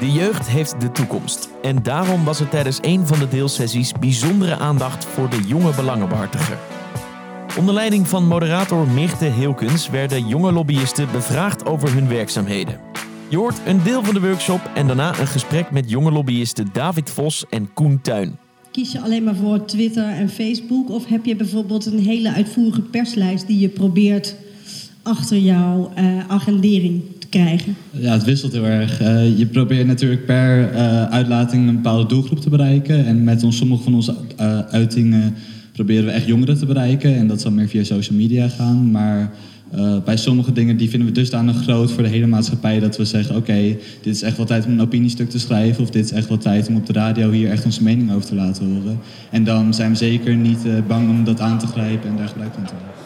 De 0.00 0.12
jeugd 0.12 0.48
heeft 0.48 0.80
de 0.80 0.92
toekomst. 0.92 1.48
En 1.62 1.82
daarom 1.82 2.24
was 2.24 2.40
er 2.40 2.48
tijdens 2.48 2.78
een 2.80 3.06
van 3.06 3.18
de 3.18 3.28
deelsessies 3.28 3.92
bijzondere 3.92 4.56
aandacht 4.56 5.04
voor 5.04 5.28
de 5.28 5.42
jonge 5.46 5.74
belangenbehartiger. 5.74 6.58
Onder 7.58 7.74
leiding 7.74 8.08
van 8.08 8.26
moderator 8.26 8.86
Mirte 8.88 9.24
Heelkens 9.24 9.88
werden 9.88 10.26
jonge 10.26 10.52
lobbyisten 10.52 11.08
bevraagd 11.12 11.66
over 11.66 11.92
hun 11.92 12.08
werkzaamheden. 12.08 12.87
Je 13.30 13.36
hoort 13.36 13.60
een 13.66 13.82
deel 13.82 14.04
van 14.04 14.14
de 14.14 14.20
workshop 14.20 14.70
en 14.74 14.86
daarna 14.86 15.18
een 15.18 15.26
gesprek 15.26 15.70
met 15.70 15.90
jonge 15.90 16.10
lobbyisten 16.10 16.68
David 16.72 17.10
Vos 17.10 17.44
en 17.50 17.72
Koen 17.74 18.00
Tuin. 18.00 18.36
Kies 18.70 18.92
je 18.92 19.00
alleen 19.00 19.24
maar 19.24 19.34
voor 19.34 19.64
Twitter 19.64 20.08
en 20.08 20.28
Facebook? 20.28 20.90
Of 20.90 21.06
heb 21.06 21.24
je 21.24 21.36
bijvoorbeeld 21.36 21.86
een 21.86 21.98
hele 21.98 22.32
uitvoerige 22.32 22.80
perslijst 22.80 23.46
die 23.46 23.58
je 23.58 23.68
probeert 23.68 24.36
achter 25.02 25.38
jouw 25.38 25.92
eh, 25.94 26.28
agendering 26.28 27.02
te 27.18 27.26
krijgen? 27.26 27.76
Ja, 27.90 28.12
het 28.12 28.24
wisselt 28.24 28.52
heel 28.52 28.66
erg. 28.66 29.00
Eh, 29.00 29.38
je 29.38 29.46
probeert 29.46 29.86
natuurlijk 29.86 30.26
per 30.26 30.72
eh, 30.72 31.04
uitlating 31.04 31.68
een 31.68 31.74
bepaalde 31.74 32.06
doelgroep 32.06 32.40
te 32.40 32.50
bereiken. 32.50 33.06
En 33.06 33.24
met 33.24 33.42
ons, 33.42 33.56
sommige 33.56 33.82
van 33.82 33.94
onze 33.94 34.14
eh, 34.36 34.58
uitingen 34.58 35.34
proberen 35.72 36.04
we 36.04 36.10
echt 36.10 36.26
jongeren 36.26 36.58
te 36.58 36.66
bereiken. 36.66 37.16
En 37.16 37.26
dat 37.26 37.40
zal 37.40 37.50
meer 37.50 37.68
via 37.68 37.84
social 37.84 38.18
media 38.18 38.48
gaan. 38.48 38.90
Maar 38.90 39.32
eh, 39.70 39.96
bij 40.04 40.16
sommige 40.16 40.52
dingen 40.52 40.76
die 40.76 40.90
vinden 40.90 41.08
we 41.08 41.14
dusdanig 41.14 41.62
groot 41.62 41.92
voor 41.92 42.02
de 42.02 42.08
hele 42.08 42.26
maatschappij... 42.26 42.80
dat 42.80 42.96
we 42.96 43.04
zeggen, 43.04 43.36
oké, 43.36 43.76
dit 44.02 44.14
is 44.14 44.22
echt 44.22 44.36
wel 44.36 44.46
tijd 44.46 44.64
om 44.64 44.72
een 44.72 44.80
opiniestuk 44.80 45.30
te 45.30 45.38
schrijven... 45.38 45.82
of 45.82 45.90
dit 45.90 46.04
is 46.04 46.12
echt 46.12 46.28
wel 46.28 46.38
tijd 46.38 46.68
om 46.68 46.76
op 46.76 46.86
de 46.86 46.92
radio 46.92 47.30
hier 47.30 47.50
echt 47.50 47.64
onze 47.64 47.82
mening 47.82 48.12
over 48.12 48.28
te 48.28 48.34
laten 48.34 48.74
horen. 48.74 49.00
En 49.30 49.44
dan 49.44 49.74
zijn 49.74 49.90
we 49.90 49.96
zeker 49.96 50.34
niet 50.34 50.66
eh, 50.66 50.72
bang 50.86 51.08
om 51.08 51.24
dat 51.24 51.40
aan 51.40 51.58
te 51.58 51.66
grijpen 51.66 52.10
en 52.10 52.16
daar 52.16 52.28
gebruik 52.28 52.54
van 52.54 52.64
te 52.64 52.72
maken. 52.72 52.96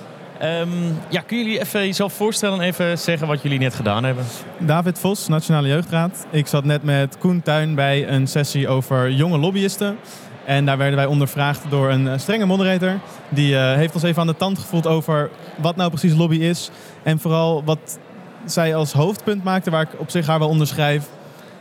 Ehm, 0.42 0.92
ja, 1.08 1.20
kunnen 1.20 1.46
jullie 1.46 1.60
even 1.60 1.80
jezelf 1.80 2.12
voorstellen 2.12 2.60
en 2.60 2.66
even 2.66 2.98
zeggen 2.98 3.26
wat 3.26 3.42
jullie 3.42 3.58
net 3.58 3.74
gedaan 3.74 4.04
hebben? 4.04 4.24
David 4.58 4.98
Vos, 4.98 5.28
Nationale 5.28 5.68
Jeugdraad. 5.68 6.26
Ik 6.30 6.46
zat 6.46 6.64
net 6.64 6.82
met 6.82 7.18
Koen 7.18 7.42
Tuin 7.42 7.74
bij 7.74 8.08
een 8.08 8.26
sessie 8.26 8.68
over 8.68 9.10
jonge 9.10 9.38
lobbyisten. 9.38 9.96
En 10.44 10.64
daar 10.64 10.78
werden 10.78 10.96
wij 10.96 11.06
ondervraagd 11.06 11.60
door 11.68 11.90
een 11.90 12.08
eh, 12.08 12.18
strenge 12.18 12.46
moderator. 12.46 12.98
Die 13.28 13.56
eh, 13.56 13.74
heeft 13.74 13.94
ons 13.94 14.02
even 14.02 14.20
aan 14.20 14.26
de 14.26 14.36
tand 14.36 14.58
gevoeld 14.58 14.86
over 14.86 15.30
wat 15.56 15.76
nou 15.76 15.90
precies 15.90 16.14
lobby 16.14 16.36
is. 16.36 16.70
En 17.02 17.18
vooral 17.18 17.64
wat 17.64 17.98
zij 18.44 18.74
als 18.74 18.92
hoofdpunt 18.92 19.44
maakte, 19.44 19.70
waar 19.70 19.82
ik 19.82 20.00
op 20.00 20.10
zich 20.10 20.26
haar 20.26 20.38
wel 20.38 20.48
onderschrijf. 20.48 21.08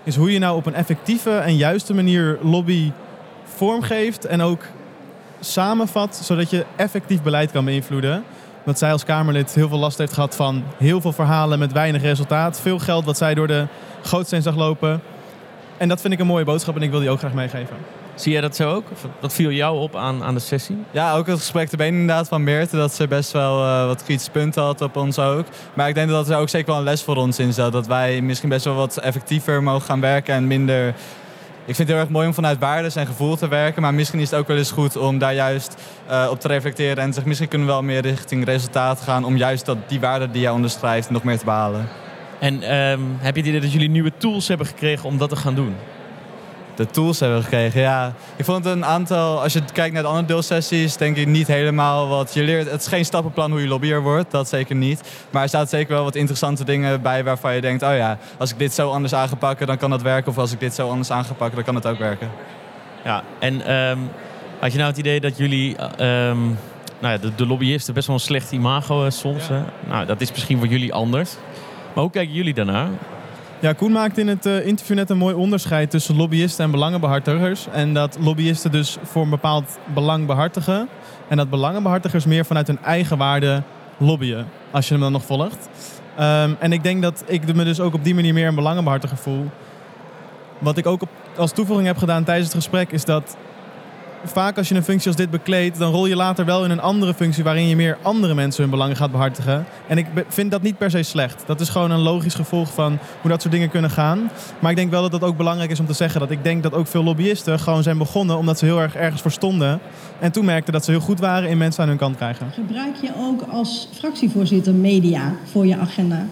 is 0.03 0.15
hoe 0.15 0.31
je 0.31 0.39
nou 0.39 0.57
op 0.57 0.65
een 0.65 0.75
effectieve 0.75 1.37
en 1.37 1.55
juiste 1.55 1.93
manier 1.93 2.37
lobby 2.41 2.91
vormgeeft 3.43 4.25
en 4.25 4.41
ook 4.41 4.63
samenvat, 5.39 6.15
zodat 6.23 6.49
je 6.49 6.65
effectief 6.75 7.21
beleid 7.21 7.51
kan 7.51 7.65
beïnvloeden. 7.65 8.23
Want 8.63 8.77
zij 8.77 8.91
als 8.91 9.03
Kamerlid 9.03 9.53
heel 9.53 9.67
veel 9.67 9.77
last 9.77 9.97
heeft 9.97 10.13
gehad 10.13 10.35
van 10.35 10.63
heel 10.77 11.01
veel 11.01 11.11
verhalen 11.11 11.59
met 11.59 11.71
weinig 11.71 12.01
resultaat. 12.01 12.59
Veel 12.61 12.79
geld 12.79 13.05
wat 13.05 13.17
zij 13.17 13.33
door 13.33 13.47
de 13.47 13.65
gootsteen 14.01 14.41
zag 14.41 14.55
lopen. 14.55 15.01
En 15.77 15.87
dat 15.87 16.01
vind 16.01 16.13
ik 16.13 16.19
een 16.19 16.27
mooie 16.27 16.45
boodschap 16.45 16.75
en 16.75 16.81
ik 16.81 16.91
wil 16.91 16.99
die 16.99 17.09
ook 17.09 17.19
graag 17.19 17.33
meegeven. 17.33 18.00
Zie 18.15 18.31
jij 18.31 18.41
dat 18.41 18.55
zo 18.55 18.73
ook? 18.73 18.83
Of 18.91 19.05
wat 19.19 19.33
viel 19.33 19.51
jou 19.51 19.79
op 19.79 19.95
aan, 19.95 20.23
aan 20.23 20.33
de 20.33 20.39
sessie? 20.39 20.77
Ja, 20.91 21.15
ook 21.15 21.27
het 21.27 21.39
gesprek 21.39 21.71
erbij 21.71 21.87
inderdaad 21.87 22.27
van 22.27 22.43
Meerte. 22.43 22.75
Dat 22.75 22.93
ze 22.93 23.07
best 23.07 23.31
wel 23.31 23.63
eh, 23.63 23.85
wat 23.85 24.03
kritische 24.03 24.31
punten 24.31 24.63
had 24.63 24.81
op 24.81 24.95
ons 24.95 25.19
ook. 25.19 25.45
Maar 25.73 25.89
ik 25.89 25.95
denk 25.95 26.09
dat 26.09 26.29
er 26.29 26.37
ook 26.37 26.49
zeker 26.49 26.67
wel 26.67 26.77
een 26.77 26.83
les 26.83 27.03
voor 27.03 27.15
ons 27.15 27.39
in 27.39 27.53
zat. 27.53 27.71
Dat 27.71 27.87
wij 27.87 28.21
misschien 28.21 28.49
best 28.49 28.65
wel 28.65 28.75
wat 28.75 28.97
effectiever 28.97 29.63
mogen 29.63 29.81
gaan 29.81 30.01
werken 30.01 30.35
en 30.35 30.47
minder... 30.47 30.95
Ik 31.65 31.75
vind 31.75 31.87
het 31.87 31.97
heel 31.97 32.05
erg 32.05 32.09
mooi 32.09 32.27
om 32.27 32.33
vanuit 32.33 32.59
waardes 32.59 32.95
en 32.95 33.05
gevoel 33.05 33.35
te 33.35 33.47
werken. 33.47 33.81
Maar 33.81 33.93
misschien 33.93 34.19
is 34.19 34.29
het 34.31 34.39
ook 34.39 34.47
wel 34.47 34.57
eens 34.57 34.71
goed 34.71 34.97
om 34.97 35.17
daar 35.17 35.33
juist 35.33 35.75
eh, 36.07 36.27
op 36.31 36.39
te 36.39 36.47
reflecteren. 36.47 37.03
En 37.03 37.13
zeg, 37.13 37.25
misschien 37.25 37.47
kunnen 37.47 37.67
we 37.67 37.73
wel 37.73 37.83
meer 37.83 38.01
richting 38.01 38.45
resultaat 38.45 39.01
gaan. 39.01 39.23
Om 39.23 39.37
juist 39.37 39.65
dat, 39.65 39.77
die 39.87 39.99
waarden 39.99 40.31
die 40.31 40.41
jij 40.41 40.51
onderschrijft 40.51 41.09
nog 41.09 41.23
meer 41.23 41.37
te 41.37 41.45
behalen. 41.45 41.87
En 42.39 42.61
ehm, 42.63 42.99
heb 43.17 43.35
je 43.35 43.41
het 43.41 43.49
idee 43.49 43.61
dat 43.61 43.71
jullie 43.71 43.89
nieuwe 43.89 44.11
tools 44.17 44.47
hebben 44.47 44.67
gekregen 44.67 45.05
om 45.05 45.17
dat 45.17 45.29
te 45.29 45.35
gaan 45.35 45.55
doen? 45.55 45.75
De 46.81 46.91
tools 46.91 47.19
hebben 47.19 47.37
we 47.37 47.43
gekregen. 47.43 47.81
Ja, 47.81 48.13
ik 48.35 48.45
vond 48.45 48.63
het 48.63 48.75
een 48.75 48.85
aantal, 48.85 49.41
als 49.41 49.53
je 49.53 49.61
kijkt 49.73 49.93
naar 49.93 50.03
de 50.03 50.07
andere 50.07 50.27
deelsessies, 50.27 50.97
denk 50.97 51.17
ik 51.17 51.27
niet 51.27 51.47
helemaal 51.47 52.07
wat 52.07 52.33
je 52.33 52.43
leert. 52.43 52.71
Het 52.71 52.81
is 52.81 52.87
geen 52.87 53.05
stappenplan 53.05 53.51
hoe 53.51 53.61
je 53.61 53.67
lobbyer 53.67 54.01
wordt, 54.01 54.31
dat 54.31 54.49
zeker 54.49 54.75
niet. 54.75 55.01
Maar 55.29 55.41
er 55.41 55.47
staat 55.47 55.69
zeker 55.69 55.93
wel 55.93 56.03
wat 56.03 56.15
interessante 56.15 56.63
dingen 56.63 57.01
bij 57.01 57.23
waarvan 57.23 57.55
je 57.55 57.61
denkt, 57.61 57.83
oh 57.83 57.95
ja, 57.95 58.17
als 58.37 58.51
ik 58.51 58.59
dit 58.59 58.73
zo 58.73 58.89
anders 58.89 59.13
aangepakken, 59.13 59.67
dan 59.67 59.77
kan 59.77 59.89
dat 59.89 60.01
werken. 60.01 60.31
Of 60.31 60.37
als 60.37 60.51
ik 60.51 60.59
dit 60.59 60.73
zo 60.73 60.89
anders 60.89 61.11
aangepakken, 61.11 61.55
dan 61.55 61.65
kan 61.65 61.75
het 61.75 61.87
ook 61.87 61.97
werken. 61.97 62.29
Ja, 63.03 63.23
en 63.39 63.65
ehm, 63.65 63.97
had 64.59 64.71
je 64.71 64.77
nou 64.77 64.89
het 64.89 64.99
idee 64.99 65.19
dat 65.19 65.37
jullie, 65.37 65.75
ehm, 65.75 66.39
nou 66.99 67.13
ja, 67.13 67.17
de, 67.17 67.35
de 67.35 67.47
lobbyisten 67.47 67.93
best 67.93 68.07
wel 68.07 68.15
een 68.15 68.21
slecht 68.21 68.51
imago 68.51 69.05
uh, 69.05 69.09
soms. 69.09 69.47
Hè? 69.47 69.61
Nou, 69.87 70.05
dat 70.05 70.21
is 70.21 70.31
misschien 70.31 70.57
voor 70.57 70.67
jullie 70.67 70.93
anders. 70.93 71.35
Maar 71.93 72.03
hoe 72.03 72.11
kijken 72.11 72.33
jullie 72.33 72.53
daarnaar? 72.53 72.89
Ja, 73.61 73.73
Koen 73.73 73.91
maakt 73.91 74.17
in 74.17 74.27
het 74.27 74.45
uh, 74.45 74.65
interview 74.65 74.97
net 74.97 75.09
een 75.09 75.17
mooi 75.17 75.35
onderscheid 75.35 75.89
tussen 75.89 76.15
lobbyisten 76.15 76.65
en 76.65 76.71
belangenbehartigers. 76.71 77.67
En 77.71 77.93
dat 77.93 78.17
lobbyisten 78.19 78.71
dus 78.71 78.97
voor 79.03 79.23
een 79.23 79.29
bepaald 79.29 79.77
belang 79.93 80.25
behartigen. 80.25 80.87
En 81.27 81.37
dat 81.37 81.49
belangenbehartigers 81.49 82.25
meer 82.25 82.45
vanuit 82.45 82.67
hun 82.67 82.83
eigen 82.83 83.17
waarde 83.17 83.63
lobbyen. 83.97 84.47
Als 84.71 84.87
je 84.87 84.93
hem 84.93 85.03
dan 85.03 85.11
nog 85.11 85.25
volgt. 85.25 85.69
Um, 86.19 86.55
en 86.59 86.71
ik 86.71 86.83
denk 86.83 87.01
dat 87.01 87.23
ik 87.27 87.55
me 87.55 87.63
dus 87.63 87.79
ook 87.79 87.93
op 87.93 88.03
die 88.03 88.15
manier 88.15 88.33
meer 88.33 88.47
een 88.47 88.55
belangenbehartiger 88.55 89.17
voel. 89.17 89.49
Wat 90.59 90.77
ik 90.77 90.85
ook 90.85 91.01
als 91.37 91.51
toevoeging 91.51 91.87
heb 91.87 91.97
gedaan 91.97 92.23
tijdens 92.23 92.47
het 92.47 92.55
gesprek 92.55 92.91
is 92.91 93.05
dat 93.05 93.37
vaak 94.23 94.57
als 94.57 94.69
je 94.69 94.75
een 94.75 94.83
functie 94.83 95.07
als 95.07 95.15
dit 95.15 95.29
bekleedt, 95.29 95.77
dan 95.77 95.91
rol 95.91 96.05
je 96.05 96.15
later 96.15 96.45
wel 96.45 96.63
in 96.63 96.71
een 96.71 96.81
andere 96.81 97.13
functie 97.13 97.43
waarin 97.43 97.67
je 97.67 97.75
meer 97.75 97.97
andere 98.01 98.33
mensen 98.33 98.61
hun 98.61 98.71
belangen 98.71 98.95
gaat 98.95 99.11
behartigen. 99.11 99.65
En 99.87 99.97
ik 99.97 100.07
vind 100.27 100.51
dat 100.51 100.61
niet 100.61 100.77
per 100.77 100.91
se 100.91 101.03
slecht. 101.03 101.43
Dat 101.45 101.61
is 101.61 101.69
gewoon 101.69 101.91
een 101.91 101.99
logisch 101.99 102.35
gevolg 102.35 102.73
van 102.73 102.97
hoe 103.21 103.29
dat 103.29 103.41
soort 103.41 103.53
dingen 103.53 103.69
kunnen 103.69 103.89
gaan. 103.89 104.31
Maar 104.59 104.71
ik 104.71 104.77
denk 104.77 104.91
wel 104.91 105.01
dat 105.01 105.11
het 105.11 105.23
ook 105.23 105.37
belangrijk 105.37 105.71
is 105.71 105.79
om 105.79 105.85
te 105.85 105.93
zeggen 105.93 106.19
dat 106.19 106.31
ik 106.31 106.43
denk 106.43 106.63
dat 106.63 106.73
ook 106.73 106.87
veel 106.87 107.03
lobbyisten 107.03 107.59
gewoon 107.59 107.83
zijn 107.83 107.97
begonnen 107.97 108.37
omdat 108.37 108.59
ze 108.59 108.65
heel 108.65 108.81
erg 108.81 108.95
ergens 108.95 109.21
voor 109.21 109.31
stonden. 109.31 109.79
En 110.19 110.31
toen 110.31 110.45
merkten 110.45 110.73
dat 110.73 110.85
ze 110.85 110.91
heel 110.91 110.99
goed 110.99 111.19
waren 111.19 111.49
in 111.49 111.57
mensen 111.57 111.83
aan 111.83 111.89
hun 111.89 111.97
kant 111.97 112.15
krijgen. 112.15 112.51
Gebruik 112.53 112.95
je 113.01 113.11
ook 113.17 113.41
als 113.41 113.87
fractievoorzitter 113.93 114.73
media 114.73 115.35
voor 115.51 115.65
je 115.65 115.77
agenda? 115.77 116.25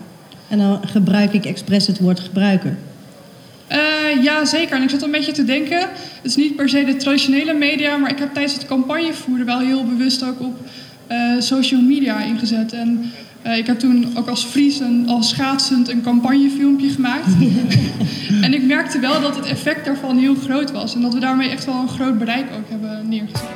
En 0.48 0.58
dan 0.58 0.80
gebruik 0.86 1.34
ik 1.34 1.46
expres 1.46 1.88
het 1.88 2.00
woord 2.00 2.20
gebruiken. 2.20 2.78
Uh, 4.16 4.24
ja, 4.24 4.46
zeker. 4.46 4.76
En 4.76 4.84
ik 4.84 4.90
zat 4.90 5.02
een 5.02 5.12
beetje 5.12 5.32
te 5.32 5.46
denken. 5.46 5.80
Het 5.80 5.90
is 6.24 6.36
niet 6.36 6.56
per 6.56 6.70
se 6.70 6.84
de 6.84 6.96
traditionele 6.96 7.54
media, 7.54 7.98
maar 7.98 8.12
ik 8.12 8.20
heb 8.20 8.34
tijdens 8.34 8.54
het 8.54 8.66
campagnevoeren 8.66 9.46
wel 9.46 9.60
heel 9.60 9.86
bewust 9.86 10.24
ook 10.24 10.40
op 10.40 10.58
uh, 11.12 11.18
social 11.40 11.82
media 11.82 12.22
ingezet. 12.22 12.74
En 12.74 13.12
uh, 13.46 13.58
ik 13.58 13.68
heb 13.68 13.80
toen 13.80 14.18
ook 14.18 14.28
als 14.28 14.44
Fries 14.44 14.80
en 14.80 15.06
als 15.08 15.30
schaatsend 15.30 15.90
een 15.90 16.02
campagnefilmpje 16.02 16.90
gemaakt. 16.90 17.28
en 18.46 18.54
ik 18.54 18.64
merkte 18.64 19.00
wel 19.00 19.22
dat 19.22 19.36
het 19.36 19.46
effect 19.46 19.86
daarvan 19.86 20.18
heel 20.18 20.36
groot 20.36 20.72
was. 20.72 20.96
En 20.96 21.02
dat 21.02 21.14
we 21.14 21.20
daarmee 21.20 21.50
echt 21.50 21.66
wel 21.66 21.82
een 21.82 21.90
groot 21.90 22.18
bereik 22.18 22.46
ook 22.58 22.70
hebben 22.70 23.10
neergezet. 23.10 23.48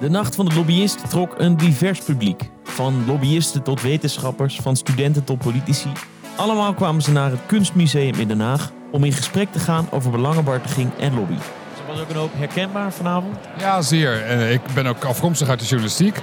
De 0.00 0.10
Nacht 0.10 0.34
van 0.34 0.48
de 0.48 0.54
Lobbyist 0.54 1.10
trok 1.10 1.34
een 1.38 1.56
divers 1.56 2.00
publiek. 2.00 2.50
Van 2.62 3.04
lobbyisten 3.06 3.62
tot 3.62 3.82
wetenschappers, 3.82 4.56
van 4.56 4.76
studenten 4.76 5.24
tot 5.24 5.38
politici. 5.38 5.88
Allemaal 6.36 6.74
kwamen 6.74 7.02
ze 7.02 7.12
naar 7.12 7.30
het 7.30 7.40
Kunstmuseum 7.46 8.14
in 8.14 8.28
Den 8.28 8.40
Haag 8.40 8.72
om 8.90 9.04
in 9.04 9.12
gesprek 9.12 9.52
te 9.52 9.58
gaan 9.58 9.88
over 9.90 10.10
belangenbehartiging 10.10 10.90
en 10.98 11.14
lobby. 11.14 11.34
Er 11.34 11.96
was 11.96 12.00
ook 12.00 12.08
een 12.08 12.16
hoop 12.16 12.32
herkenbaar 12.36 12.92
vanavond? 12.92 13.36
Ja, 13.58 13.82
zeer. 13.82 14.26
Ik 14.50 14.60
ben 14.74 14.86
ook 14.86 15.04
afkomstig 15.04 15.48
uit 15.48 15.58
de 15.60 15.66
journalistiek. 15.66 16.16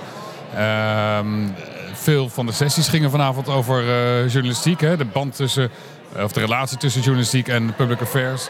Ehm, 0.56 1.48
veel 1.94 2.30
van 2.30 2.46
de 2.46 2.52
sessies 2.52 2.88
gingen 2.88 3.12
vanavond 3.12 3.50
over 3.50 3.84
uh, 3.84 4.30
journalistiek. 4.30 4.82
Hè? 4.82 4.98
De 4.98 5.06
band 5.06 5.36
tussen, 5.36 5.70
of 6.24 6.32
de 6.32 6.40
relatie 6.40 6.78
tussen 6.78 7.02
journalistiek 7.02 7.48
en 7.48 7.74
public 7.76 8.02
affairs. 8.02 8.48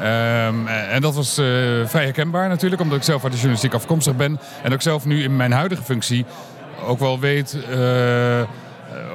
Um, 0.00 0.66
en 0.66 1.00
dat 1.00 1.14
was 1.14 1.38
uh, 1.38 1.46
vrij 1.86 2.04
herkenbaar 2.04 2.48
natuurlijk, 2.48 2.82
omdat 2.82 2.98
ik 2.98 3.04
zelf 3.04 3.22
uit 3.22 3.32
de 3.32 3.38
journalistiek 3.38 3.74
afkomstig 3.74 4.16
ben. 4.16 4.40
En 4.62 4.72
ook 4.72 4.82
zelf 4.82 5.04
nu 5.04 5.22
in 5.22 5.36
mijn 5.36 5.52
huidige 5.52 5.82
functie 5.82 6.24
ook 6.86 6.98
wel 6.98 7.20
weet... 7.20 7.56
Uh, 7.70 8.40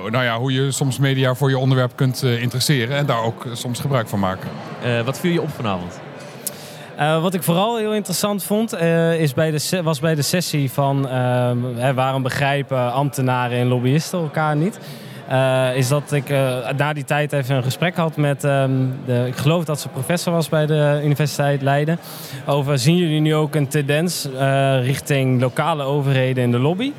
nou 0.09 0.23
ja, 0.23 0.37
hoe 0.37 0.53
je 0.53 0.71
soms 0.71 0.97
media 0.97 1.35
voor 1.35 1.49
je 1.49 1.57
onderwerp 1.57 1.91
kunt 1.95 2.23
uh, 2.23 2.41
interesseren 2.41 2.97
en 2.97 3.05
daar 3.05 3.23
ook 3.23 3.45
soms 3.53 3.79
gebruik 3.79 4.07
van 4.07 4.19
maken. 4.19 4.49
Uh, 4.85 5.01
wat 5.01 5.19
viel 5.19 5.31
je 5.31 5.41
op 5.41 5.49
vanavond? 5.49 5.99
Uh, 6.99 7.21
wat 7.21 7.33
ik 7.33 7.43
vooral 7.43 7.77
heel 7.77 7.93
interessant 7.93 8.43
vond, 8.43 8.73
is 9.17 9.33
bij 9.33 9.51
de 9.51 9.81
was 9.83 9.99
bij 9.99 10.15
de 10.15 10.21
sessie 10.21 10.71
van 10.71 11.01
waarom 11.95 12.23
begrijpen 12.23 12.93
ambtenaren 12.93 13.57
en 13.57 13.67
lobbyisten 13.67 14.19
elkaar 14.19 14.55
niet. 14.55 14.79
Uh, 15.31 15.75
is 15.75 15.87
dat 15.87 16.11
ik 16.11 16.29
uh, 16.29 16.69
na 16.77 16.93
die 16.93 17.03
tijd 17.03 17.33
even 17.33 17.55
een 17.55 17.63
gesprek 17.63 17.95
had 17.95 18.17
met, 18.17 18.43
um, 18.43 18.93
de, 19.05 19.23
ik 19.27 19.35
geloof 19.35 19.65
dat 19.65 19.79
ze 19.79 19.87
professor 19.87 20.33
was 20.33 20.49
bij 20.49 20.65
de 20.65 21.01
Universiteit 21.03 21.61
Leiden. 21.61 21.99
Over 22.45 22.79
zien 22.79 22.95
jullie 22.95 23.19
nu 23.19 23.35
ook 23.35 23.55
een 23.55 23.67
tendens 23.67 24.29
uh, 24.33 24.85
richting 24.85 25.41
lokale 25.41 25.83
overheden 25.83 26.43
in 26.43 26.51
de 26.51 26.59
lobby? 26.59 26.91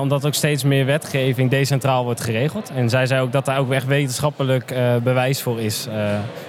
omdat 0.00 0.26
ook 0.26 0.34
steeds 0.34 0.64
meer 0.64 0.86
wetgeving 0.86 1.50
decentraal 1.50 2.04
wordt 2.04 2.20
geregeld. 2.20 2.72
En 2.74 2.88
zij 2.88 3.06
zei 3.06 3.20
ook 3.22 3.32
dat 3.32 3.44
daar 3.44 3.58
ook 3.58 3.70
echt 3.70 3.86
wetenschappelijk 3.86 4.74
bewijs 5.02 5.42
voor 5.42 5.60
is. 5.60 5.86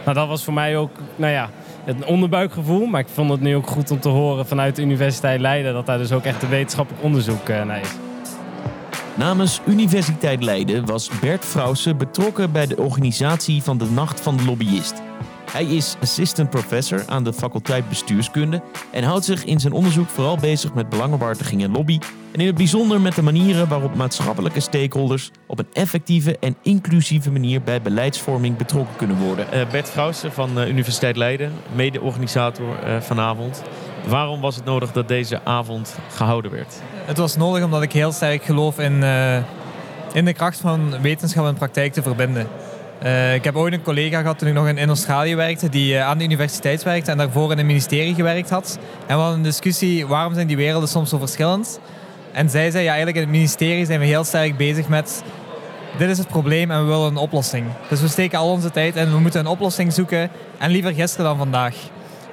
nou, 0.06 0.14
dat 0.14 0.28
was 0.28 0.44
voor 0.44 0.54
mij 0.54 0.78
ook, 0.78 0.92
nou 1.16 1.32
ja, 1.32 1.50
een 1.86 2.06
onderbuikgevoel. 2.06 2.86
Maar 2.86 3.02
ik 3.02 3.08
vond 3.14 3.30
het 3.30 3.42
nu 3.42 3.56
ook 3.56 3.68
goed 3.68 3.92
om 3.92 4.00
te 4.00 4.10
horen 4.10 4.46
vanuit 4.46 4.76
de 4.76 4.82
Universiteit 4.82 5.40
Leiden 5.40 5.74
dat 5.74 5.86
daar 5.86 5.98
dus 5.98 6.12
ook 6.12 6.24
echt 6.24 6.44
een 6.44 6.50
wetenschappelijk 6.50 7.04
onderzoek 7.04 7.48
naar 7.48 7.82
is. 7.82 8.11
Namens 9.22 9.62
Universiteit 9.68 10.44
Leiden 10.44 10.86
was 10.86 11.10
Bert 11.20 11.46
Frausse 11.46 11.96
betrokken 11.96 12.52
bij 12.52 12.68
de 12.68 12.78
organisatie 12.78 13.64
van 13.64 13.78
de 13.78 13.86
Nacht 13.86 14.20
van 14.22 14.38
de 14.38 14.46
Lobbyist. 14.46 15.02
Hij 15.52 15.66
is 15.66 15.96
assistant 16.02 16.50
professor 16.50 17.04
aan 17.08 17.24
de 17.24 17.34
faculteit 17.34 17.90
bestuurskunde 17.90 18.62
en 18.92 19.04
houdt 19.04 19.26
zich 19.26 19.46
in 19.46 19.60
zijn 19.60 19.74
onderzoek 19.74 20.10
vooral 20.10 20.38
bezig 20.38 20.74
met 20.74 20.90
belangenbehartiging 20.90 21.64
en 21.64 21.72
lobby 21.72 22.00
en 22.32 22.40
in 22.40 22.46
het 22.46 22.56
bijzonder 22.56 23.02
met 23.02 23.16
de 23.16 23.22
manieren 23.22 23.68
waarop 23.68 23.96
maatschappelijke 23.96 24.60
stakeholders 24.60 25.32
op 25.48 25.60
een 25.60 25.74
effectieve 25.74 26.38
en 26.40 26.56
inclusieve 26.62 27.32
manier 27.32 27.62
bij 27.62 27.82
beleidsvorming 27.82 28.58
betrokken 28.58 28.96
kunnen 28.96 29.18
worden. 29.18 29.48
Uh, 29.54 29.70
Bert 29.72 29.90
Frausse 29.90 30.32
van 30.32 30.60
uh, 30.60 30.68
Universiteit 30.68 31.18
Leiden, 31.18 31.52
mede-organisator 31.76 32.88
uh, 32.88 33.02
vanavond. 33.02 33.62
Waarom 34.08 34.42
was 34.42 34.56
het 34.56 34.66
nodig 34.66 34.92
dat 34.92 35.08
deze 35.08 35.40
avond 35.44 35.96
gehouden 36.16 36.52
werd? 36.52 36.82
Het 37.06 37.18
was 37.18 37.36
nodig 37.36 37.64
omdat 37.64 37.82
ik 37.82 37.92
heel 37.92 38.12
sterk 38.12 38.44
geloof 38.44 38.80
in, 38.80 38.94
uh, 38.94 39.38
in 40.14 40.26
de 40.26 40.34
kracht 40.34 40.60
van 40.60 41.02
wetenschap 41.02 41.46
en 41.46 41.54
praktijk 41.54 41.94
te 41.94 42.02
verbinden. 42.02 42.48
Uh, 43.04 43.34
ik 43.34 43.44
heb 43.44 43.56
ooit 43.56 43.74
een 43.74 43.82
collega 43.82 44.20
gehad 44.22 44.40
toen 44.40 44.48
ik 44.48 44.54
nog 44.54 44.68
in, 44.68 44.88
Australië 44.88 45.36
werkte, 45.36 45.70
die 45.70 45.94
uh, 45.94 46.08
aan 46.08 46.18
de 46.18 46.24
universiteit 46.24 46.84
werkte 46.84 47.12
en 47.12 47.18
daarvoor 47.18 47.52
in 47.52 47.58
een 47.58 47.66
ministerie 47.66 48.14
gewerkt 48.14 48.50
had. 48.50 48.80
En 49.08 49.16
we 49.16 49.22
hadden 49.22 49.38
een 49.38 49.44
discussie, 49.44 50.08
waarom 50.08 50.34
zijn 50.34 50.48
die 50.48 50.58
werelden 50.58 50.90
soms 50.90 51.10
zo 51.10 51.18
verschillend? 51.18 51.80
En 52.32 52.50
zij 52.50 52.72
zei, 52.72 52.84
ja 52.84 52.90
eigenlijk 52.90 53.18
in 53.18 53.24
het 53.24 53.32
ministerie 53.32 53.86
zijn 53.86 54.00
we 54.00 54.06
heel 54.06 54.24
sterk 54.24 54.58
bezig 54.58 54.88
met 54.88 55.24
dit 55.98 56.10
is 56.10 56.18
het 56.18 56.28
probleem 56.28 56.72
en 56.72 56.80
we 56.80 56.86
willen 56.86 57.08
een 57.08 57.18
oplossing. 57.18 57.66
Dus 57.90 58.02
we 58.02 58.08
steken 58.08 58.40
al 58.40 58.50
onze 58.50 58.72
tijd 58.72 58.96
in, 58.96 59.12
we 59.12 59.20
moeten 59.20 59.40
een 59.40 59.48
oplossing 59.48 59.94
zoeken 59.94 60.30
en 60.58 60.72
liever 60.72 60.94
gisteren 60.94 61.26
dan 61.26 61.38
vandaag. 61.38 61.76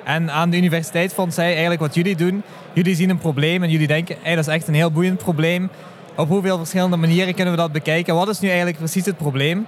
En 0.09 0.31
aan 0.31 0.51
de 0.51 0.57
universiteit 0.57 1.15
vond 1.15 1.35
zij 1.35 1.51
eigenlijk 1.51 1.81
wat 1.81 1.95
jullie 1.95 2.17
doen. 2.17 2.43
Jullie 2.73 2.95
zien 2.95 3.11
een 3.11 3.19
probleem 3.19 3.63
en 3.63 3.71
jullie 3.71 3.87
denken, 3.87 4.17
hey, 4.23 4.35
dat 4.35 4.47
is 4.47 4.55
echt 4.55 4.69
een 4.69 4.75
heel 4.75 4.91
boeiend 4.91 5.19
probleem. 5.19 5.71
Op 6.17 6.29
hoeveel 6.29 6.59
verschillende 6.59 6.97
manieren 6.97 7.35
kunnen 7.35 7.55
we 7.55 7.61
dat 7.61 7.73
bekijken? 7.73 8.15
Wat 8.15 8.29
is 8.29 8.41
nu 8.41 8.49
eigenlijk 8.49 8.79
precies 8.79 9.05
het 9.05 9.17
probleem? 9.17 9.67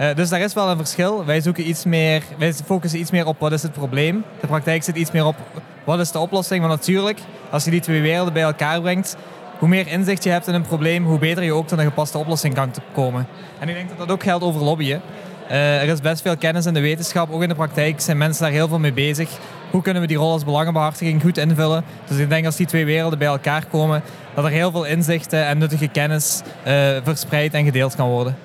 Uh, 0.00 0.14
dus 0.14 0.28
daar 0.28 0.40
is 0.40 0.52
wel 0.52 0.68
een 0.68 0.76
verschil. 0.76 1.24
Wij, 1.24 1.40
zoeken 1.40 1.68
iets 1.68 1.84
meer, 1.84 2.22
wij 2.38 2.52
focussen 2.52 3.00
iets 3.00 3.10
meer 3.10 3.26
op 3.26 3.38
wat 3.38 3.52
is 3.52 3.62
het 3.62 3.72
probleem. 3.72 4.24
De 4.40 4.46
praktijk 4.46 4.82
zit 4.82 4.96
iets 4.96 5.10
meer 5.10 5.26
op 5.26 5.36
wat 5.84 6.00
is 6.00 6.10
de 6.10 6.18
oplossing. 6.18 6.60
Maar 6.60 6.70
natuurlijk, 6.70 7.18
als 7.50 7.64
je 7.64 7.70
die 7.70 7.80
twee 7.80 8.00
werelden 8.00 8.32
bij 8.32 8.42
elkaar 8.42 8.80
brengt, 8.80 9.16
hoe 9.58 9.68
meer 9.68 9.86
inzicht 9.86 10.24
je 10.24 10.30
hebt 10.30 10.46
in 10.46 10.54
een 10.54 10.62
probleem, 10.62 11.04
hoe 11.04 11.18
beter 11.18 11.42
je 11.42 11.52
ook 11.52 11.66
tot 11.66 11.78
een 11.78 11.84
gepaste 11.84 12.18
oplossing 12.18 12.54
kan 12.54 12.70
komen. 12.92 13.26
En 13.58 13.68
ik 13.68 13.74
denk 13.74 13.88
dat 13.88 13.98
dat 13.98 14.10
ook 14.10 14.22
geldt 14.22 14.44
over 14.44 14.62
lobbyen. 14.62 15.00
Eh, 15.48 15.82
er 15.82 15.88
is 15.88 16.00
best 16.00 16.22
veel 16.22 16.36
kennis 16.36 16.66
in 16.66 16.74
de 16.74 16.80
wetenschap, 16.80 17.30
ook 17.30 17.42
in 17.42 17.48
de 17.48 17.54
praktijk 17.54 18.00
zijn 18.00 18.18
mensen 18.18 18.42
daar 18.42 18.52
heel 18.52 18.68
veel 18.68 18.78
mee 18.78 18.92
bezig. 18.92 19.30
Hoe 19.70 19.82
kunnen 19.82 20.02
we 20.02 20.08
die 20.08 20.16
rol 20.16 20.32
als 20.32 20.44
belangenbehartiging 20.44 21.22
goed 21.22 21.38
invullen? 21.38 21.84
Dus 22.06 22.18
ik 22.18 22.28
denk 22.28 22.46
als 22.46 22.56
die 22.56 22.66
twee 22.66 22.84
werelden 22.84 23.18
bij 23.18 23.28
elkaar 23.28 23.66
komen, 23.66 24.02
dat 24.34 24.44
er 24.44 24.50
heel 24.50 24.70
veel 24.70 24.84
inzichten 24.84 25.46
en 25.46 25.58
nuttige 25.58 25.88
kennis 25.88 26.42
eh, 26.62 26.96
verspreid 27.02 27.54
en 27.54 27.64
gedeeld 27.64 27.94
kan 27.94 28.08
worden. 28.08 28.36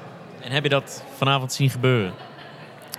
En 0.41 0.51
heb 0.51 0.63
je 0.63 0.70
dat 0.70 1.03
vanavond 1.17 1.53
zien 1.53 1.70
gebeuren? 1.70 2.13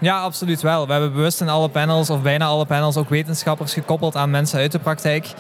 Ja, 0.01 0.21
absoluut 0.21 0.61
wel. 0.61 0.87
We 0.87 0.93
hebben 0.93 1.13
bewust 1.13 1.41
in 1.41 1.49
alle 1.49 1.69
panels, 1.69 2.11
of 2.11 2.23
bijna 2.23 2.45
alle 2.45 2.67
panels, 2.67 2.97
ook 2.97 3.09
wetenschappers 3.09 3.73
gekoppeld 3.73 4.17
aan 4.17 4.31
mensen 4.31 4.59
uit 4.59 4.73
de 4.73 4.79
praktijk. 4.79 5.27
Uh, 5.27 5.33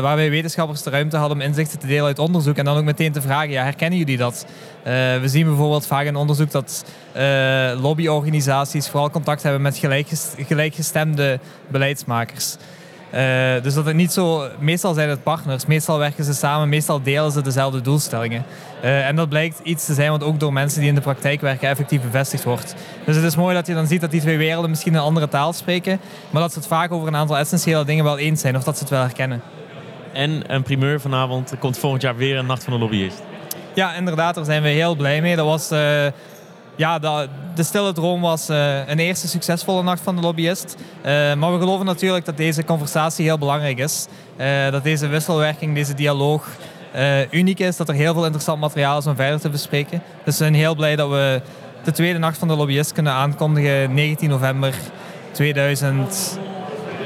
waarbij 0.00 0.30
wetenschappers 0.30 0.82
de 0.82 0.90
ruimte 0.90 1.16
hadden 1.16 1.36
om 1.36 1.42
inzichten 1.42 1.78
te 1.78 1.86
delen 1.86 2.04
uit 2.04 2.18
onderzoek. 2.18 2.56
En 2.56 2.64
dan 2.64 2.76
ook 2.76 2.84
meteen 2.84 3.12
te 3.12 3.20
vragen, 3.20 3.50
ja, 3.50 3.62
herkennen 3.62 3.98
jullie 3.98 4.16
dat? 4.16 4.46
Uh, 4.78 4.92
we 4.92 5.22
zien 5.24 5.46
bijvoorbeeld 5.46 5.86
vaak 5.86 6.06
in 6.06 6.16
onderzoek 6.16 6.50
dat 6.50 6.84
uh, 7.16 7.80
lobbyorganisaties 7.80 8.88
vooral 8.88 9.10
contact 9.10 9.42
hebben 9.42 9.62
met 9.62 9.80
gelijkgestemde 10.36 11.40
beleidsmakers. 11.68 12.56
Uh, 13.14 13.62
dus 13.62 13.74
dat 13.74 13.86
het 13.86 13.94
niet 13.94 14.12
zo... 14.12 14.48
Meestal 14.58 14.94
zijn 14.94 15.08
het 15.08 15.22
partners, 15.22 15.66
meestal 15.66 15.98
werken 15.98 16.24
ze 16.24 16.34
samen, 16.34 16.68
meestal 16.68 17.02
delen 17.02 17.32
ze 17.32 17.42
dezelfde 17.42 17.80
doelstellingen. 17.80 18.44
Uh, 18.84 19.06
en 19.06 19.16
dat 19.16 19.28
blijkt 19.28 19.60
iets 19.62 19.86
te 19.86 19.94
zijn 19.94 20.10
wat 20.10 20.22
ook 20.22 20.40
door 20.40 20.52
mensen 20.52 20.80
die 20.80 20.88
in 20.88 20.94
de 20.94 21.00
praktijk 21.00 21.40
werken 21.40 21.68
effectief 21.68 22.02
bevestigd 22.02 22.44
wordt. 22.44 22.74
Dus 23.04 23.16
het 23.16 23.24
is 23.24 23.36
mooi 23.36 23.54
dat 23.54 23.66
je 23.66 23.74
dan 23.74 23.86
ziet 23.86 24.00
dat 24.00 24.10
die 24.10 24.20
twee 24.20 24.38
werelden 24.38 24.70
misschien 24.70 24.94
een 24.94 25.00
andere 25.00 25.28
taal 25.28 25.52
spreken, 25.52 26.00
maar 26.30 26.42
dat 26.42 26.52
ze 26.52 26.58
het 26.58 26.68
vaak 26.68 26.92
over 26.92 27.08
een 27.08 27.16
aantal 27.16 27.38
essentiële 27.38 27.84
dingen 27.84 28.04
wel 28.04 28.18
eens 28.18 28.40
zijn 28.40 28.56
of 28.56 28.64
dat 28.64 28.76
ze 28.76 28.82
het 28.82 28.92
wel 28.92 29.02
herkennen. 29.02 29.42
En 30.12 30.54
een 30.54 30.62
primeur 30.62 31.00
vanavond, 31.00 31.50
er 31.50 31.56
komt 31.56 31.78
volgend 31.78 32.02
jaar 32.02 32.16
weer 32.16 32.36
een 32.36 32.46
Nacht 32.46 32.64
van 32.64 32.72
de 32.72 32.78
Lobbyist. 32.78 33.22
Ja, 33.74 33.94
inderdaad, 33.94 34.34
daar 34.34 34.44
zijn 34.44 34.62
we 34.62 34.68
heel 34.68 34.94
blij 34.94 35.20
mee. 35.20 35.36
Dat 35.36 35.46
was... 35.46 35.72
Uh, 35.72 36.06
ja, 36.78 36.98
de, 37.54 37.62
stille 37.62 37.92
droom 37.92 38.20
was 38.20 38.50
uh, 38.50 38.88
een 38.88 38.98
eerste 38.98 39.28
succesvolle 39.28 39.82
nacht 39.82 40.00
van 40.00 40.16
de 40.16 40.22
lobbyist. 40.22 40.76
Uh, 40.98 41.04
maar 41.34 41.52
we 41.52 41.58
geloven 41.58 41.86
natuurlijk 41.86 42.24
dat 42.24 42.36
deze 42.36 42.64
conversatie 42.64 43.24
heel 43.24 43.38
belangrijk 43.38 43.78
is. 43.78 44.06
Uh, 44.36 44.70
dat 44.70 44.82
deze 44.82 45.06
wisselwerking, 45.06 45.74
deze 45.74 45.94
dialoog 45.94 46.48
uniek 47.30 47.58
is. 47.58 47.76
Dat 47.76 47.88
er 47.88 47.94
heel 47.94 48.12
veel 48.12 48.24
interessant 48.24 48.60
materiaal 48.60 48.98
is 48.98 49.06
om 49.06 49.16
verder 49.16 49.40
te 49.40 49.50
bespreken. 49.50 50.02
Dus 50.24 50.38
we 50.38 50.44
zijn 50.44 50.54
heel 50.54 50.74
blij 50.74 50.96
dat 50.96 51.08
we 51.08 51.42
de 51.84 51.92
tweede 51.92 52.18
nacht 52.18 52.38
van 52.38 52.48
de 52.48 52.54
lobbyist 52.54 52.92
kunnen 52.92 53.12
aankondigen 53.12 53.94
19 53.94 54.28
november 54.28 54.74
2020. 55.32 56.36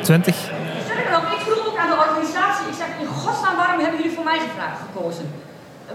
Ik 0.02 0.42
vroeg 1.38 1.66
ook 1.66 1.78
aan 1.78 1.90
de 1.90 2.04
organisatie, 2.08 2.66
ik 2.66 2.74
zeg 2.78 2.88
in 3.00 3.06
godsnaam 3.06 3.56
waarom 3.56 3.80
hebben 3.80 4.00
jullie 4.00 4.16
voor 4.16 4.24
mij 4.24 4.38
gevraagd 4.38 4.80
gekozen? 4.86 5.24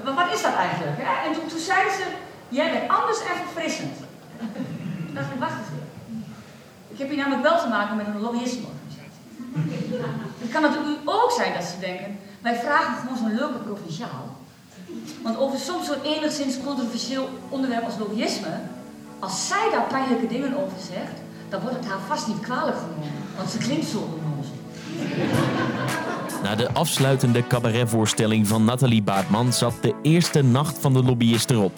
Wat 0.03 0.33
is 0.33 0.41
dat 0.41 0.55
eigenlijk? 0.55 0.97
En 0.99 1.49
toen 1.49 1.59
zeiden 1.59 1.93
ze, 1.93 2.03
Jij 2.49 2.71
bent 2.71 2.91
anders 2.91 3.19
en 3.19 3.35
verfrissend. 3.43 3.95
Ik 5.07 5.15
dacht 5.15 5.31
ik, 5.33 5.39
wacht 5.39 5.57
eens. 5.57 5.67
Ik 6.87 6.97
heb 6.97 7.07
hier 7.07 7.17
namelijk 7.17 7.43
wel 7.49 7.59
te 7.59 7.67
maken 7.67 7.95
met 7.95 8.07
een 8.07 8.21
lobbyistenorganisatie. 8.21 9.23
Het 10.37 10.51
kan 10.51 10.61
natuurlijk 10.61 10.99
ook 11.05 11.31
zijn 11.31 11.53
dat 11.53 11.63
ze 11.63 11.79
denken, 11.79 12.17
wij 12.41 12.55
vragen 12.55 12.95
gewoon 12.99 13.17
zo'n 13.17 13.35
leuke 13.35 13.57
provinciaal. 13.57 14.35
Want 15.23 15.37
over 15.37 15.59
soms 15.59 15.85
zo'n 15.87 16.01
enigszins 16.03 16.55
controversieel 16.65 17.29
onderwerp 17.49 17.83
als 17.83 17.97
lobbyisme, 17.97 18.59
als 19.19 19.47
zij 19.47 19.69
daar 19.71 19.87
pijnlijke 19.87 20.27
dingen 20.27 20.57
over 20.63 20.77
zegt, 20.91 21.17
dan 21.49 21.61
wordt 21.61 21.75
het 21.75 21.87
haar 21.87 21.99
vast 22.07 22.27
niet 22.27 22.39
kwalijk 22.39 22.77
genomen. 22.77 23.23
Want 23.37 23.49
ze 23.49 23.57
klinkt 23.57 23.85
zo 23.85 23.97
onnozel. 23.97 24.55
Na 26.43 26.55
de 26.55 26.73
afsluitende 26.73 27.47
cabaretvoorstelling 27.47 28.47
van 28.47 28.65
Nathalie 28.65 29.03
Baartman 29.03 29.53
zat 29.53 29.73
de 29.81 29.95
eerste 30.01 30.41
nacht 30.41 30.77
van 30.77 30.93
de 30.93 31.03
lobbyist 31.03 31.49
erop. 31.49 31.73